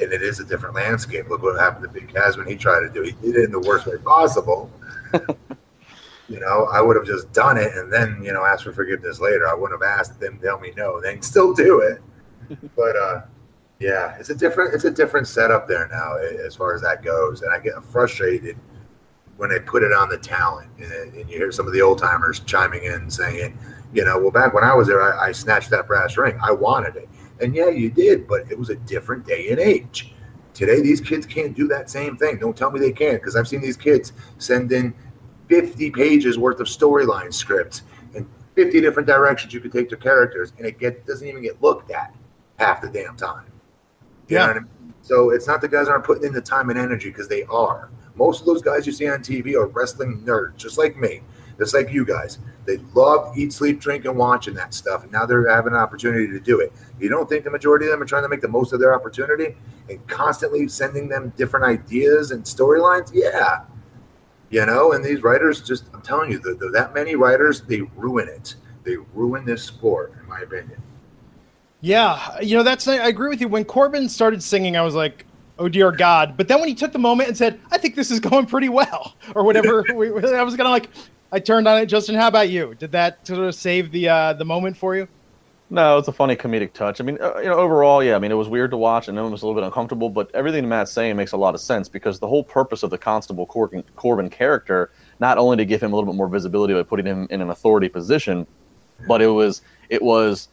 [0.01, 1.29] and it is a different landscape.
[1.29, 3.15] Look what happened to big Cass when he tried to do it.
[3.21, 4.71] he did it in the worst way possible
[6.29, 9.19] you know, I would have just done it and then, you know, asked for forgiveness
[9.19, 9.47] later.
[9.47, 11.01] I wouldn't have asked them tell me no.
[11.01, 12.01] They can still do it.
[12.75, 13.21] but uh
[13.79, 17.41] yeah, it's a different it's a different setup there now as far as that goes.
[17.41, 18.57] And I get frustrated
[19.37, 21.97] when they put it on the talent and, and you hear some of the old
[21.97, 23.57] timers chiming in saying,
[23.93, 26.37] you know, well back when I was there I, I snatched that brass ring.
[26.43, 27.09] I wanted it.
[27.41, 30.13] And yeah, you did, but it was a different day and age.
[30.53, 32.37] Today, these kids can't do that same thing.
[32.37, 34.93] Don't tell me they can't, because I've seen these kids send in
[35.49, 37.81] 50 pages worth of storyline scripts
[38.15, 38.25] and
[38.55, 41.91] 50 different directions you could take to characters, and it get, doesn't even get looked
[41.91, 42.15] at
[42.57, 43.45] half the damn time.
[44.27, 44.45] You yeah.
[44.45, 44.67] I mean?
[45.01, 47.89] So it's not the guys aren't putting in the time and energy because they are.
[48.15, 51.21] Most of those guys you see on TV are wrestling nerds, just like me,
[51.57, 52.37] just like you guys.
[52.65, 56.27] They love eat, sleep, drink, and watching that stuff, and now they're having an opportunity
[56.27, 56.71] to do it.
[56.99, 58.93] You don't think the majority of them are trying to make the most of their
[58.93, 59.55] opportunity
[59.89, 63.09] and constantly sending them different ideas and storylines?
[63.13, 63.61] Yeah,
[64.49, 67.81] you know and these writers just i'm telling you the, the, that many writers they
[67.95, 68.55] ruin it.
[68.83, 70.81] They ruin this sport in my opinion.
[71.81, 73.47] Yeah you know that's i agree with you.
[73.47, 75.25] When corbin started singing i was like
[75.57, 76.37] oh dear god.
[76.37, 78.69] But then when he took the moment and said i think this is going pretty
[78.69, 80.89] well or whatever we, i was gonna like
[81.31, 82.75] i turned on it justin how about you?
[82.75, 85.07] Did that sort of save the uh the moment for you
[85.71, 86.99] no, it's a funny comedic touch.
[86.99, 88.15] I mean, uh, you know, overall, yeah.
[88.15, 90.09] I mean, it was weird to watch, and it was a little bit uncomfortable.
[90.09, 92.97] But everything Matt's saying makes a lot of sense because the whole purpose of the
[92.97, 96.81] Constable Corbin, Corbin character, not only to give him a little bit more visibility by
[96.81, 98.47] putting him in an authority position,
[99.07, 100.49] but it was it was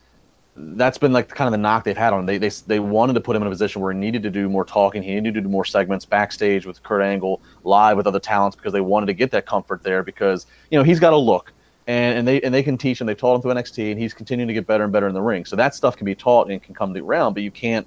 [0.59, 2.27] that's been like kind of the knock they've had on him.
[2.27, 4.51] They, they they wanted to put him in a position where he needed to do
[4.51, 5.03] more talking.
[5.03, 8.75] He needed to do more segments backstage with Kurt Angle, live with other talents because
[8.75, 11.53] they wanted to get that comfort there because you know he's got a look
[11.87, 13.07] and, and they and they can teach him.
[13.07, 15.23] They've taught him through NXT, and he's continuing to get better and better in the
[15.23, 15.45] ring.
[15.45, 17.87] So that stuff can be taught and can come to around, but you can't.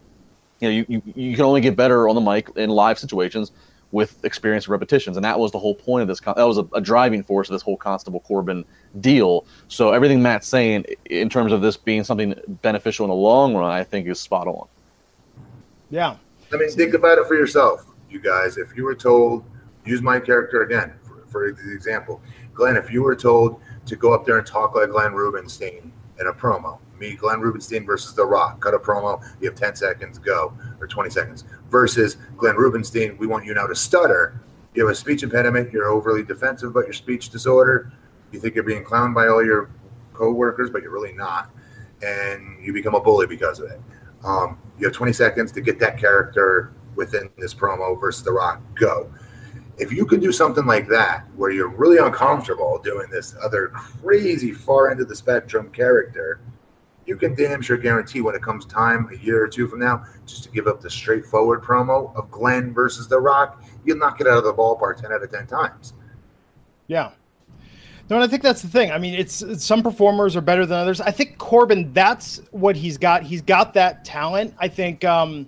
[0.60, 3.54] You know, you, you, you can only get better on the mic in live situations
[3.91, 6.20] with experience and repetitions, and that was the whole point of this.
[6.20, 8.66] That was a, a driving force of this whole Constable Corbin
[9.00, 9.45] deal.
[9.70, 13.72] So everything Matt's saying in terms of this being something beneficial in the long run,
[13.72, 14.68] I think is spot on.
[15.89, 16.18] Yeah.
[16.54, 18.58] I mean, think about it for yourself, you guys.
[18.58, 19.45] If you were told,
[19.86, 20.93] use my character again
[21.30, 22.22] for, for example,
[22.54, 26.27] Glenn, if you were told to go up there and talk like Glenn Rubenstein in
[26.27, 26.79] a promo.
[26.99, 28.61] Me, Glenn Rubenstein versus The Rock.
[28.61, 29.21] Cut a promo.
[29.41, 31.43] You have 10 seconds, go, or 20 seconds.
[31.69, 34.41] Versus Glenn Rubenstein, we want you now to stutter.
[34.75, 35.73] You have a speech impediment.
[35.73, 37.91] You're overly defensive about your speech disorder.
[38.31, 39.71] You think you're being clowned by all your
[40.13, 41.49] coworkers, but you're really not.
[42.03, 43.81] And you become a bully because of it.
[44.23, 48.61] Um, you have 20 seconds to get that character within this promo versus The Rock.
[48.75, 49.09] Go
[49.80, 54.51] if you could do something like that where you're really uncomfortable doing this other crazy
[54.51, 56.41] far end of the spectrum character
[57.05, 60.03] you can damn sure guarantee when it comes time a year or two from now
[60.25, 64.27] just to give up the straightforward promo of glenn versus the rock you'll knock it
[64.27, 65.93] out of the ballpark 10 out of 10 times
[66.88, 67.11] yeah
[68.09, 68.91] no, and I think that's the thing.
[68.91, 70.99] I mean, it's, it's, some performers are better than others.
[70.99, 73.21] I think Corbin, that's what he's got.
[73.21, 74.55] He's got that talent.
[74.57, 75.47] I think um,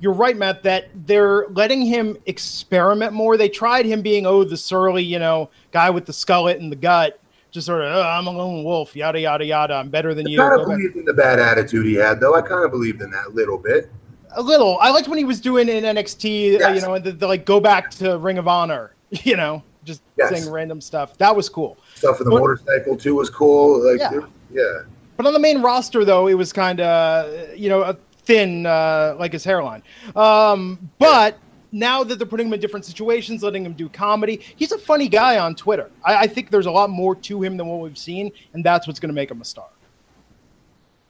[0.00, 3.36] you're right, Matt, that they're letting him experiment more.
[3.36, 6.76] They tried him being, oh, the surly, you know, guy with the skullet and the
[6.76, 7.20] gut,
[7.50, 9.74] just sort of, oh, I'm a lone wolf, yada, yada, yada.
[9.74, 10.42] I'm better than I you.
[10.42, 12.34] I kind of believed in the bad attitude he had, though.
[12.34, 13.90] I kind of believed in that a little bit.
[14.32, 14.78] A little.
[14.80, 16.62] I liked when he was doing in NXT, yes.
[16.62, 20.02] uh, you know, the, the, like go back to Ring of Honor, you know, just
[20.16, 20.30] yes.
[20.30, 21.16] saying random stuff.
[21.18, 21.78] That was cool.
[21.94, 23.84] Stuff with the but, motorcycle, too, was cool.
[23.90, 24.20] Like, yeah.
[24.52, 24.82] yeah.
[25.16, 27.96] But on the main roster, though, it was kind of, you know, a
[28.28, 29.82] thin uh, like his hairline.
[30.14, 31.38] Um, but
[31.72, 35.08] now that they're putting him in different situations, letting him do comedy, he's a funny
[35.08, 35.90] guy on Twitter.
[36.04, 38.86] I, I think there's a lot more to him than what we've seen, and that's
[38.86, 39.68] what's going to make him a star.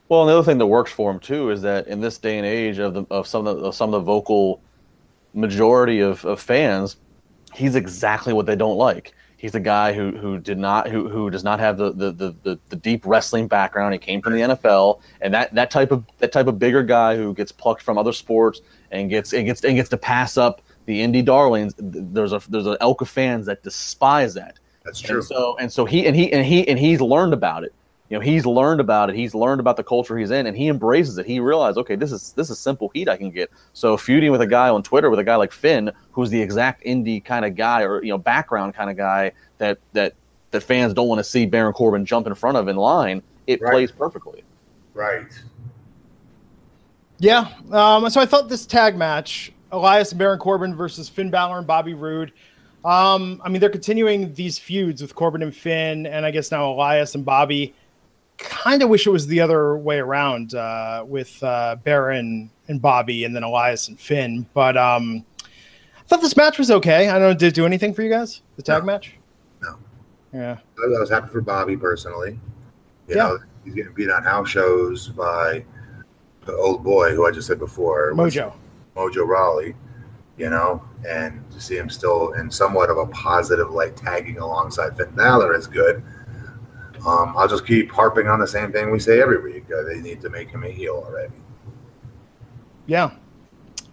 [0.07, 2.79] Well, another thing that works for him too is that in this day and age
[2.79, 4.61] of the, of some of the, of some of the vocal
[5.33, 6.95] majority of, of fans,
[7.53, 9.13] he's exactly what they don't like.
[9.39, 12.35] He's a guy who who did not who who does not have the the, the,
[12.43, 13.93] the, the deep wrestling background.
[13.93, 17.15] He came from the NFL, and that, that type of that type of bigger guy
[17.15, 18.59] who gets plucked from other sports
[18.91, 21.73] and gets and gets and gets to pass up the indie darlings.
[21.77, 24.59] There's a there's an elk of fans that despise that.
[24.83, 25.19] That's true.
[25.19, 27.73] And so and so he and he and he and he's learned about it
[28.09, 29.15] you know he's learned about it.
[29.15, 31.25] He's learned about the culture he's in and he embraces it.
[31.25, 33.51] He realized okay this is this is simple heat i can get.
[33.73, 36.83] So feuding with a guy on twitter with a guy like finn who's the exact
[36.83, 40.13] indie kind of guy or you know background kind of guy that that
[40.51, 43.61] that fans don't want to see baron corbin jump in front of in line it
[43.61, 43.71] right.
[43.71, 44.43] plays perfectly.
[44.93, 45.31] Right.
[47.19, 51.59] Yeah um, so i thought this tag match elias and baron corbin versus finn Balor
[51.59, 52.31] and bobby roode
[52.85, 56.71] um, I mean, they're continuing these feuds with Corbin and Finn, and I guess now
[56.71, 57.75] Elias and Bobby
[58.39, 63.25] kind of wish it was the other way around uh, with uh, Baron and Bobby,
[63.25, 64.45] and then Elias and Finn.
[64.53, 67.09] But um, I thought this match was okay.
[67.09, 67.33] I don't know.
[67.33, 68.41] Did it do anything for you guys?
[68.55, 68.85] The tag no.
[68.85, 69.15] match?
[69.61, 69.77] No.
[70.33, 70.57] Yeah.
[70.77, 72.39] I was happy for Bobby personally.
[73.07, 73.23] You yeah.
[73.23, 75.65] know, he's getting beat on house shows by
[76.45, 78.53] the old boy who I just said before, Mojo.
[78.95, 79.75] Mojo Rawley.
[80.37, 84.95] You know, and to see him still in somewhat of a positive light, tagging alongside
[84.95, 86.01] Finn Balor is good
[87.05, 89.65] um, I'll just keep harping on the same thing we say every week.
[89.71, 91.33] Uh, they need to make him a heel already.
[92.87, 93.11] Yeah.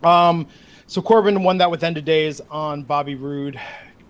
[0.02, 0.46] Um,
[0.86, 3.60] so Corbin won that with end of days on Bobby Roode,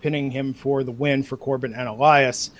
[0.01, 2.51] pinning him for the win for Corbin and Elias.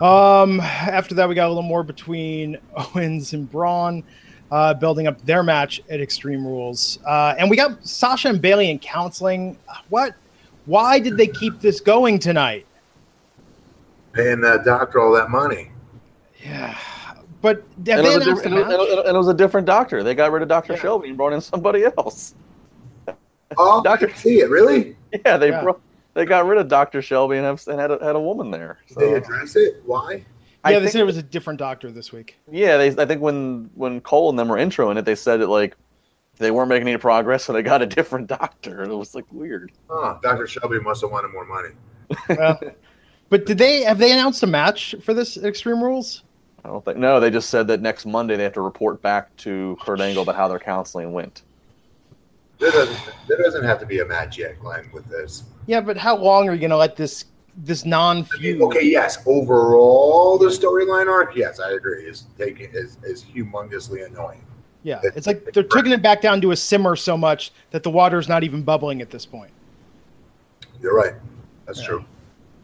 [0.00, 4.04] Um, after that, we got a little more between Owens and Braun,
[4.50, 6.98] uh, building up their match at Extreme Rules.
[7.06, 9.58] Uh, and we got Sasha and Bayley in counseling.
[9.88, 10.14] What?
[10.66, 12.66] Why did they keep this going tonight?
[14.12, 15.70] Paying that doctor all that money.
[16.44, 16.78] Yeah,
[17.40, 20.02] but and it, and, it, and, it, was a different doctor.
[20.02, 20.80] They got rid of Doctor yeah.
[20.80, 22.34] Shelby and brought in somebody else.
[23.56, 24.96] Oh, Doctor, see it really?
[25.24, 25.62] Yeah, they yeah.
[25.62, 25.80] Brought,
[26.14, 28.78] they got rid of Doctor Shelby and, have, and had a, had a woman there.
[28.86, 29.00] So.
[29.00, 29.82] They address it.
[29.86, 30.24] Why?
[30.66, 32.36] Yeah, I they said it was a different doctor this week.
[32.50, 32.88] Yeah, they.
[32.88, 35.76] I think when when Cole and them were introing it, they said it like
[36.38, 38.82] they weren't making any progress, so they got a different doctor.
[38.82, 39.72] It was like weird.
[39.88, 41.70] Oh, Doctor Shelby must have wanted more money.
[42.28, 42.60] Well,
[43.30, 46.22] but did they have they announced a match for this Extreme Rules?
[46.64, 46.98] I don't think.
[46.98, 50.22] No, they just said that next Monday they have to report back to Kurt Angle
[50.22, 51.42] about how their counseling went.
[52.58, 52.98] There doesn't,
[53.28, 55.44] there doesn't have to be a match yet, Glenn, with this.
[55.66, 57.26] Yeah, but how long are you going to let this
[57.58, 58.62] this non feud?
[58.62, 59.18] Okay, yes.
[59.26, 64.44] Overall, the storyline arc, yes, I agree, is taking is is humongously annoying.
[64.82, 67.82] Yeah, it's, it's like they're taking it back down to a simmer so much that
[67.82, 69.50] the water is not even bubbling at this point.
[70.80, 71.14] You're right.
[71.66, 71.86] That's yeah.
[71.86, 72.04] true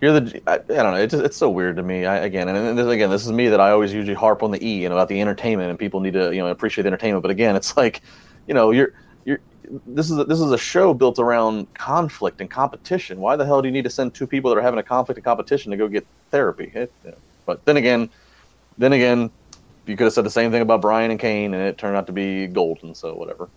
[0.05, 0.96] you're the I, I don't know.
[0.96, 2.05] It's just, it's so weird to me.
[2.05, 4.62] I, again, and this, again, this is me that I always usually harp on the
[4.62, 7.22] E and about the entertainment, and people need to you know appreciate the entertainment.
[7.22, 8.02] But again, it's like,
[8.46, 8.92] you know, you're
[9.24, 9.40] you're
[9.86, 13.18] this is a, this is a show built around conflict and competition.
[13.18, 15.16] Why the hell do you need to send two people that are having a conflict
[15.16, 16.70] and competition to go get therapy?
[16.74, 16.92] It,
[17.46, 18.11] but then again,
[18.76, 19.30] then again,
[19.86, 22.07] you could have said the same thing about Bryan and Kane, and it turned out
[22.09, 22.94] to be golden.
[22.94, 23.48] So whatever.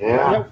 [0.00, 0.44] Yeah.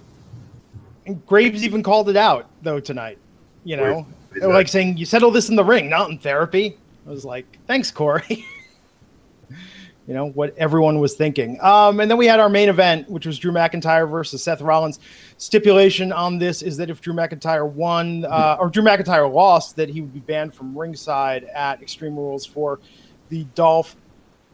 [1.06, 3.16] And Graves even called it out though tonight.
[3.64, 4.06] You know,
[4.42, 6.78] like saying you settle this in the ring, not in therapy.
[7.06, 8.44] I was like, thanks, Corey.
[10.06, 11.58] you know what everyone was thinking.
[11.60, 14.98] Um, and then we had our main event, which was Drew McIntyre versus Seth Rollins.
[15.38, 19.88] Stipulation on this is that if Drew McIntyre won uh, or Drew McIntyre lost, that
[19.88, 22.80] he would be banned from ringside at Extreme Rules for
[23.28, 23.96] the Dolph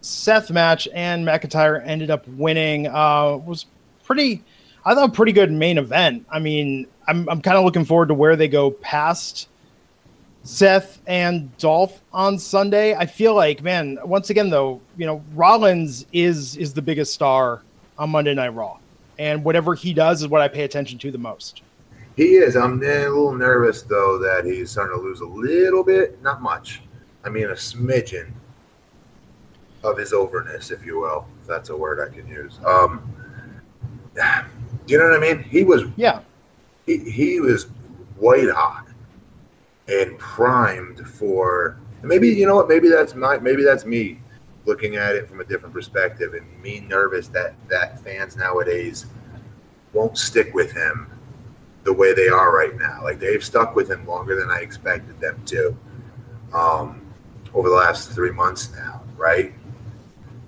[0.01, 0.89] Seth match.
[0.95, 2.87] And McIntyre ended up winning.
[2.87, 3.67] Uh, was
[4.05, 4.45] pretty,
[4.85, 6.27] I thought, pretty good main event.
[6.31, 9.49] I mean, I'm I'm kind of looking forward to where they go past
[10.47, 12.95] Seth and Dolph on Sunday.
[12.95, 17.63] I feel like, man, once again though, you know, Rollins is is the biggest star
[17.99, 18.79] on Monday Night Raw,
[19.19, 21.63] and whatever he does is what I pay attention to the most.
[22.15, 22.57] He is.
[22.57, 26.81] I'm a little nervous though that he's starting to lose a little bit, not much.
[27.25, 28.31] I mean, a smidgen
[29.83, 32.61] of his overness, if you will, if that's a word I can use.
[32.65, 33.13] Um,
[34.15, 34.23] do
[34.87, 35.43] you know what I mean?
[35.43, 35.83] He was.
[35.97, 36.21] Yeah.
[36.87, 37.65] He, he was
[38.17, 38.86] white hot
[39.89, 44.21] and primed for maybe you know what maybe that's my maybe that's me
[44.65, 49.07] looking at it from a different perspective and me nervous that that fans nowadays
[49.93, 51.11] won't stick with him
[51.85, 53.01] the way they are right now.
[53.05, 55.77] Like they've stuck with him longer than i expected them to
[56.53, 57.07] um,
[57.55, 59.53] over the last three months now right?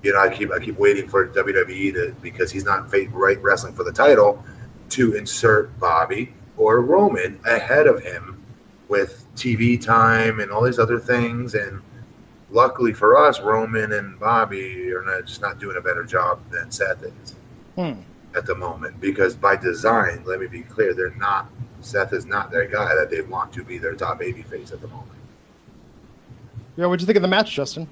[0.02, 3.74] You know, I keep I keep waiting for WWE to because he's not right wrestling
[3.74, 4.44] for the title
[4.90, 8.37] to insert Bobby or Roman ahead of him
[8.88, 11.54] with TV time and all these other things.
[11.54, 11.82] And
[12.50, 16.70] luckily for us, Roman and Bobby are not, just not doing a better job than
[16.70, 17.34] Seth is
[17.76, 18.00] hmm.
[18.36, 19.00] at the moment.
[19.00, 21.50] Because by design, let me be clear, they're not.
[21.80, 24.80] Seth is not their guy that they want to be their top baby face at
[24.80, 25.12] the moment.
[26.76, 27.88] Yeah, what'd you think of the match, Justin?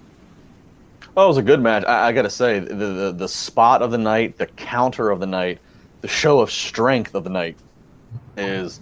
[1.16, 1.84] Oh, it was a good match.
[1.84, 5.18] I, I got to say, the, the the spot of the night, the counter of
[5.18, 5.60] the night,
[6.02, 7.56] the show of strength of the night
[8.36, 8.80] is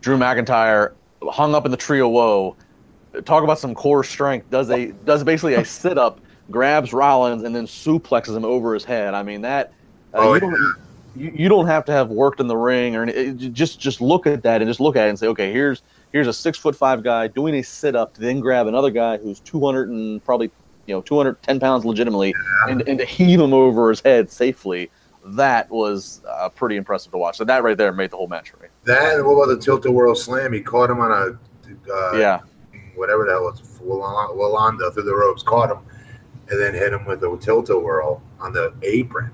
[0.00, 0.92] Drew McIntyre
[1.22, 2.56] hung up in the Tree of Woe.
[3.24, 4.50] Talk about some core strength.
[4.50, 8.84] Does a does basically a sit up, grabs Rollins and then suplexes him over his
[8.84, 9.14] head.
[9.14, 9.72] I mean that
[10.14, 10.76] uh, oh, you, don't,
[11.16, 14.26] you, you, don't have to have worked in the ring or it, just just look
[14.26, 16.74] at that and just look at it and say, okay, here's here's a six foot
[16.74, 20.24] five guy doing a sit up to then grab another guy who's two hundred and
[20.24, 20.50] probably
[20.86, 22.34] you know two hundred ten pounds legitimately
[22.68, 24.90] and and to heave him over his head safely
[25.34, 27.36] that was uh, pretty impressive to watch.
[27.36, 28.68] So that right there made the whole match for me.
[28.84, 30.52] That what about the tilt-a-whirl slam?
[30.52, 32.40] He caught him on a uh, yeah,
[32.94, 35.78] whatever that was, Walanda through the ropes, caught him,
[36.48, 39.30] and then hit him with a tilt-a-whirl on the apron.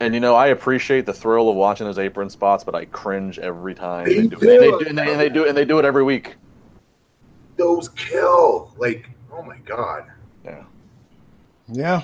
[0.00, 3.38] And you know, I appreciate the thrill of watching those apron spots, but I cringe
[3.38, 4.42] every time they, they do, it.
[4.42, 6.36] And they, do, and they, and they do it, and they do it every week.
[7.56, 10.04] Those kill, like, oh my god.
[10.44, 10.64] Yeah.
[11.68, 12.02] Yeah.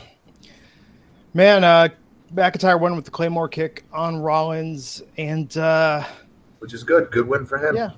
[1.34, 1.88] Man, uh,
[2.34, 6.04] McIntyre won with the Claymore kick on Rollins, and uh,
[6.58, 7.10] which is good.
[7.10, 7.76] Good win for him.
[7.76, 7.90] Yeah.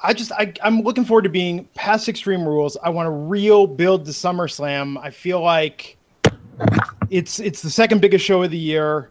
[0.00, 2.76] I just I, I'm looking forward to being past Extreme Rules.
[2.82, 4.96] I want a real build to SummerSlam.
[5.02, 5.96] I feel like
[7.10, 9.10] it's it's the second biggest show of the year.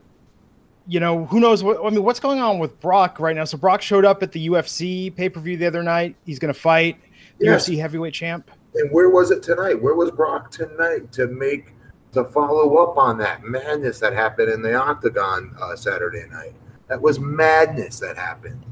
[0.87, 3.43] You know, who knows what I mean, what's going on with Brock right now?
[3.43, 6.15] So Brock showed up at the UFC pay-per-view the other night.
[6.25, 6.97] He's gonna fight
[7.39, 7.67] the yes.
[7.67, 8.49] UFC heavyweight champ.
[8.75, 9.81] And where was it tonight?
[9.81, 11.73] Where was Brock tonight to make
[12.13, 16.53] to follow up on that madness that happened in the octagon uh, Saturday night.
[16.87, 18.65] That was madness that happened.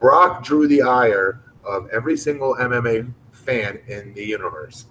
[0.00, 4.86] Brock drew the ire of every single MMA fan in the universe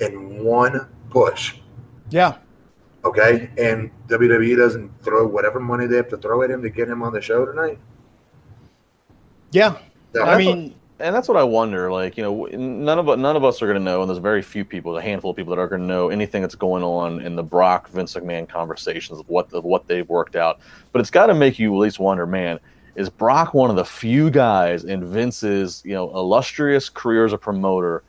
[0.00, 1.56] in one push.
[2.10, 2.38] Yeah.
[3.04, 3.50] Okay.
[3.58, 7.02] And WWE doesn't throw whatever money they have to throw at him to get him
[7.02, 7.78] on the show tonight.
[9.50, 9.78] Yeah.
[10.20, 11.92] I mean, and that's what I wonder.
[11.92, 14.42] Like, you know, none of none of us are going to know, and there's very
[14.42, 17.20] few people, a handful of people that are going to know anything that's going on
[17.20, 20.60] in the Brock Vince McMahon conversations of what what they've worked out.
[20.92, 22.58] But it's got to make you at least wonder, man,
[22.96, 27.38] is Brock one of the few guys in Vince's you know illustrious career as a
[27.38, 28.02] promoter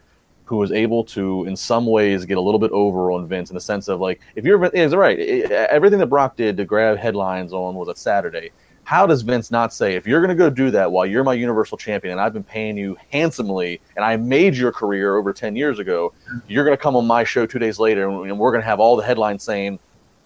[0.45, 3.53] who was able to, in some ways, get a little bit over on Vince in
[3.53, 7.53] the sense of like, if you're, is right, everything that Brock did to grab headlines
[7.53, 8.49] on was a Saturday
[8.89, 11.35] how does Vince not say, if you're going to go do that while you're my
[11.35, 15.55] Universal Champion and I've been paying you handsomely and I made your career over 10
[15.55, 16.11] years ago,
[16.47, 18.79] you're going to come on my show two days later and we're going to have
[18.79, 19.77] all the headlines saying,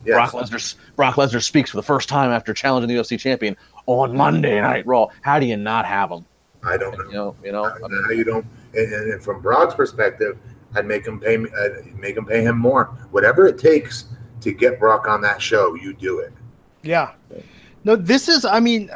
[0.05, 0.31] yes.
[0.31, 4.15] Brock Lesnar Brock Lesnar speaks for the first time after challenging the UFC champion on
[4.15, 5.07] Monday Night Raw.
[5.23, 6.25] How do you not have him?
[6.63, 7.05] I don't know.
[7.07, 8.45] You know, you know, I don't know how you don't.
[8.75, 10.39] And, and, from Brock's perspective,
[10.73, 11.35] I'd make him pay.
[11.35, 12.85] I'd make him pay him more.
[13.11, 14.05] Whatever it takes
[14.39, 16.31] to get Brock on that show, you do it.
[16.81, 17.11] Yeah.
[17.83, 18.89] No, this is, I mean,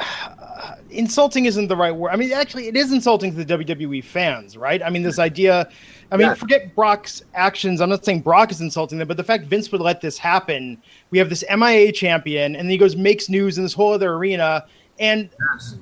[0.89, 2.11] insulting isn't the right word.
[2.11, 4.81] I mean, actually, it is insulting to the WWE fans, right?
[4.81, 5.69] I mean, this idea,
[6.11, 6.33] I mean, yeah.
[6.33, 7.81] forget Brock's actions.
[7.81, 10.81] I'm not saying Brock is insulting them, but the fact Vince would let this happen.
[11.11, 14.65] We have this MIA champion, and he goes, makes news in this whole other arena.
[14.99, 15.77] And yes.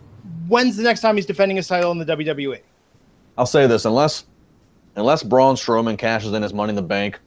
[0.47, 2.59] when's the next time he's defending his title in the WWE?
[3.37, 4.25] I'll say this unless
[4.95, 7.19] unless Braun Strowman cashes in his money in the bank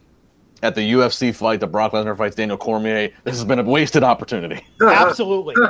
[0.62, 3.10] at the UFC fight that Brock Lesnar fights Daniel Cormier.
[3.24, 4.64] This has been a wasted opportunity.
[4.82, 5.54] Absolutely.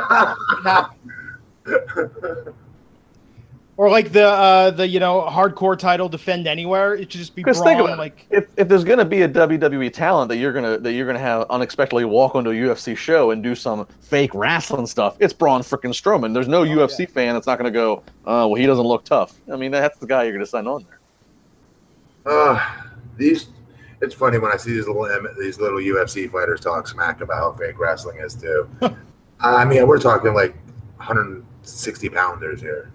[3.78, 6.94] or like the uh, the you know hardcore title defend anywhere.
[6.94, 9.92] It should just be Braun, think about like if, if there's gonna be a WWE
[9.92, 13.42] talent that you're gonna that you're gonna have unexpectedly walk onto a UFC show and
[13.42, 16.34] do some fake wrestling stuff, it's Braun freaking Strowman.
[16.34, 17.06] There's no oh, UFC yeah.
[17.06, 19.40] fan that's not gonna go, oh well he doesn't look tough.
[19.50, 20.98] I mean that's the guy you're gonna sign on there.
[22.26, 22.60] Uh
[23.16, 23.48] these
[24.00, 27.52] it's funny when I see these little these little UFC fighters talk smack about how
[27.52, 28.68] fake wrestling is too.
[29.40, 30.54] I mean, we're talking like
[30.96, 32.92] 160 pounders here.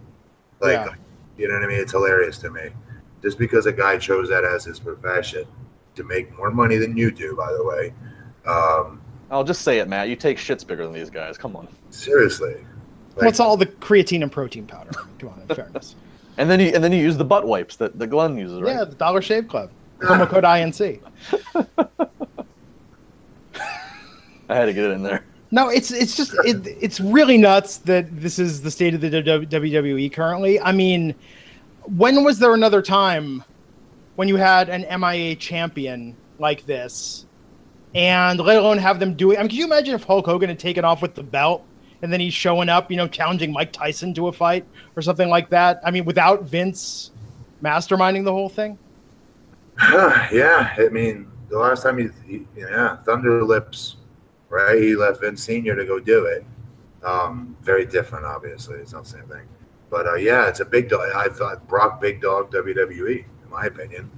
[0.60, 0.94] Like, yeah.
[1.38, 1.80] you know what I mean?
[1.80, 2.70] It's hilarious to me.
[3.22, 5.46] Just because a guy chose that as his profession
[5.96, 7.94] to make more money than you do, by the way.
[8.46, 9.02] Um,
[9.32, 10.10] I'll just say it, Matt.
[10.10, 11.38] You take shits bigger than these guys.
[11.38, 11.68] Come on.
[11.90, 12.56] Seriously.
[13.16, 14.92] Like, What's all the creatine and protein powder?
[15.20, 15.96] Come on, in fairness.
[16.38, 18.76] and then you and then you use the butt wipes that the Glenn uses, right?
[18.76, 19.70] Yeah, the Dollar Shave Club
[20.04, 21.00] promo code INC.
[24.50, 25.26] I had to get it in there.
[25.52, 29.10] No, it's it's just it, it's really nuts that this is the state of the
[29.10, 30.60] WWE currently.
[30.60, 31.14] I mean,
[31.96, 33.44] when was there another time
[34.16, 37.26] when you had an MIA champion like this
[37.96, 39.38] and let alone have them do it.
[39.38, 41.64] I mean, can you imagine if Hulk Hogan had taken off with the belt
[42.02, 45.30] and then he's showing up, you know, challenging Mike Tyson to a fight or something
[45.30, 45.82] like that?
[45.86, 47.12] I mean, without Vince
[47.64, 48.78] masterminding the whole thing.
[50.32, 53.96] Yeah, I mean, the last time he, he yeah, Thunderlips,
[54.50, 54.82] right?
[54.82, 56.46] He left Vince Senior to go do it.
[57.04, 58.78] Um, very different, obviously.
[58.80, 59.48] It's not the same thing.
[59.90, 61.10] But uh, yeah, it's a big dog.
[61.16, 64.10] I thought Brock big dog WWE, in my opinion.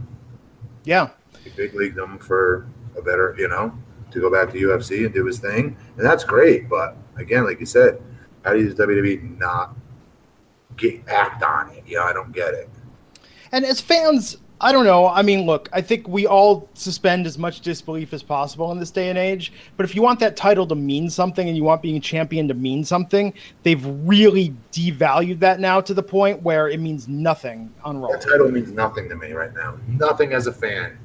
[0.86, 1.10] Yeah,
[1.44, 3.78] he big leagued him for a better, you know,
[4.12, 6.70] to go back to UFC and do his thing, and that's great.
[6.70, 8.02] But again, like you said,
[8.46, 9.76] how does WWE not
[10.78, 11.84] get act on it?
[11.88, 12.70] Yeah, I don't get it.
[13.52, 15.08] And as fans, I don't know.
[15.08, 18.90] I mean, look, I think we all suspend as much disbelief as possible in this
[18.90, 19.54] day and age.
[19.78, 22.56] But if you want that title to mean something and you want being champion to
[22.56, 28.00] mean something, they've really devalued that now to the point where it means nothing on
[28.00, 28.10] Raw.
[28.10, 29.78] That title means nothing to me right now.
[29.88, 30.98] Nothing as a fan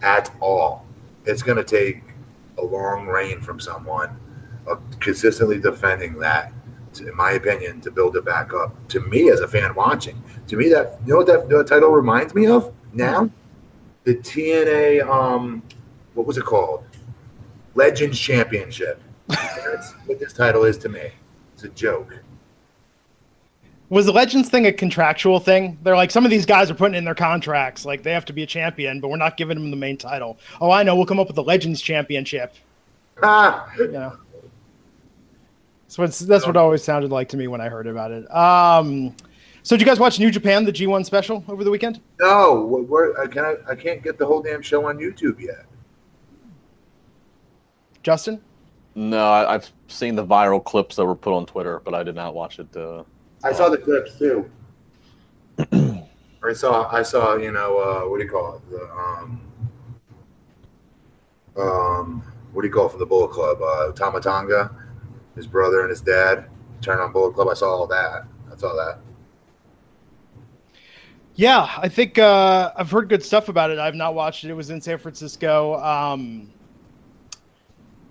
[0.00, 0.86] at all.
[1.24, 2.04] It's going to take
[2.56, 4.16] a long reign from someone
[4.68, 6.52] of consistently defending that,
[7.00, 8.76] in my opinion, to build it back up.
[8.90, 12.32] To me, as a fan watching, to me, that you know what that title reminds
[12.32, 12.72] me of?
[12.92, 13.30] Now
[14.04, 15.62] the TNA um
[16.14, 16.84] what was it called?
[17.74, 19.00] Legends Championship.
[19.28, 21.12] That's what this title is to me.
[21.54, 22.18] It's a joke.
[23.90, 25.78] Was the Legends thing a contractual thing?
[25.82, 28.32] They're like some of these guys are putting in their contracts like they have to
[28.32, 30.38] be a champion, but we're not giving them the main title.
[30.60, 30.94] Oh, I know.
[30.96, 32.54] We'll come up with the Legends Championship.
[33.22, 33.72] Ah.
[33.78, 34.16] You know.
[35.88, 38.30] So that's what always sounded like to me when I heard about it.
[38.34, 39.14] Um,
[39.68, 42.00] so did you guys watch New Japan, the G1 special over the weekend?
[42.18, 43.58] No, where, I can't.
[43.68, 45.66] I can't get the whole damn show on YouTube yet.
[48.02, 48.40] Justin?
[48.94, 52.14] No, I, have seen the viral clips that were put on Twitter, but I did
[52.14, 52.74] not watch it.
[52.74, 53.02] Uh,
[53.44, 54.50] I saw the clips too.
[56.42, 56.88] I saw.
[56.90, 57.36] I saw.
[57.36, 58.70] You know, uh, what do you call it?
[58.70, 59.40] The um,
[61.58, 62.22] um,
[62.54, 63.58] what do you call it from the Bullet Club?
[63.60, 64.74] Uh, Tama Tonga,
[65.36, 66.46] his brother and his dad
[66.80, 67.48] turn on Bullet Club.
[67.48, 68.24] I saw all that.
[68.50, 69.00] I saw that.
[71.38, 73.78] Yeah, I think uh, I've heard good stuff about it.
[73.78, 74.50] I've not watched it.
[74.50, 75.80] It was in San Francisco.
[75.80, 76.50] Um,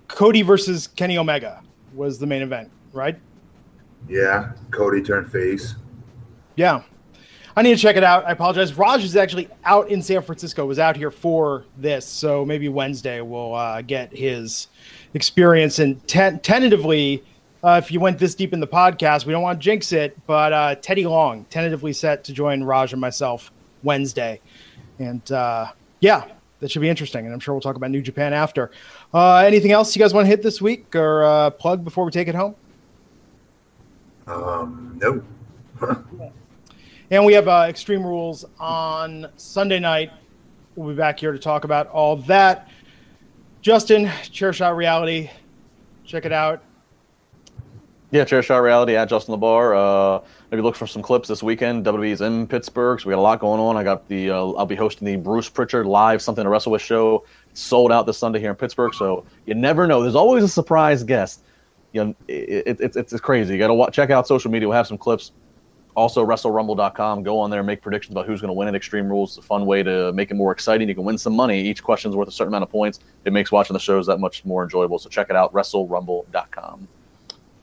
[0.08, 1.62] Cody versus Kenny Omega
[1.92, 3.20] was the main event, right?
[4.08, 5.74] Yeah, Cody turned face.
[6.56, 6.80] Yeah,
[7.54, 8.24] I need to check it out.
[8.24, 8.72] I apologize.
[8.72, 10.64] Raj is actually out in San Francisco.
[10.64, 14.68] Was out here for this, so maybe Wednesday we'll uh, get his
[15.12, 17.22] experience and te- tentatively
[17.62, 20.16] uh, if you went this deep in the podcast, we don't want to jinx it,
[20.26, 23.50] but uh, Teddy Long tentatively set to join Raj and myself
[23.82, 24.40] Wednesday,
[24.98, 26.28] and uh, yeah,
[26.60, 27.24] that should be interesting.
[27.24, 28.70] And I'm sure we'll talk about New Japan after.
[29.12, 32.12] Uh, anything else you guys want to hit this week or uh, plug before we
[32.12, 32.54] take it home?
[34.26, 35.22] Um, no.
[37.10, 40.12] and we have uh, Extreme Rules on Sunday night.
[40.76, 42.68] We'll be back here to talk about all that.
[43.62, 45.30] Justin, Chairshot Reality,
[46.04, 46.62] check it out
[48.10, 49.76] yeah, Chair Shot Reality at Justin LaBar.
[49.76, 51.84] Uh, maybe look for some clips this weekend.
[51.84, 53.76] WWE's in Pittsburgh, so we got a lot going on.
[53.76, 56.80] I got the uh, I'll be hosting the Bruce Pritchard live Something to Wrestle with
[56.80, 57.24] show.
[57.50, 60.00] It's sold out this Sunday here in Pittsburgh, so you never know.
[60.00, 61.42] There's always a surprise guest.
[61.92, 63.52] You know, it, it, it's it's crazy.
[63.52, 64.68] You got to watch, check out social media.
[64.68, 65.32] We'll have some clips.
[65.94, 67.24] Also, WrestleRumble.com.
[67.24, 69.36] Go on there and make predictions about who's going to win at Extreme Rules.
[69.36, 70.88] It's a fun way to make it more exciting.
[70.88, 71.60] You can win some money.
[71.60, 73.00] Each question is worth a certain amount of points.
[73.24, 74.98] It makes watching the shows that much more enjoyable.
[75.00, 76.88] So check it out, WrestleRumble.com.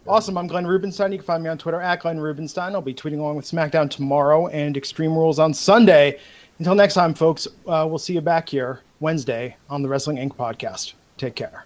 [0.07, 0.37] Awesome.
[0.37, 1.11] I'm Glenn Rubenstein.
[1.11, 2.75] You can find me on Twitter at Glenn Rubenstein.
[2.75, 6.19] I'll be tweeting along with SmackDown tomorrow and Extreme Rules on Sunday.
[6.59, 10.35] Until next time, folks, uh, we'll see you back here Wednesday on the Wrestling Inc.
[10.35, 10.93] podcast.
[11.17, 11.65] Take care.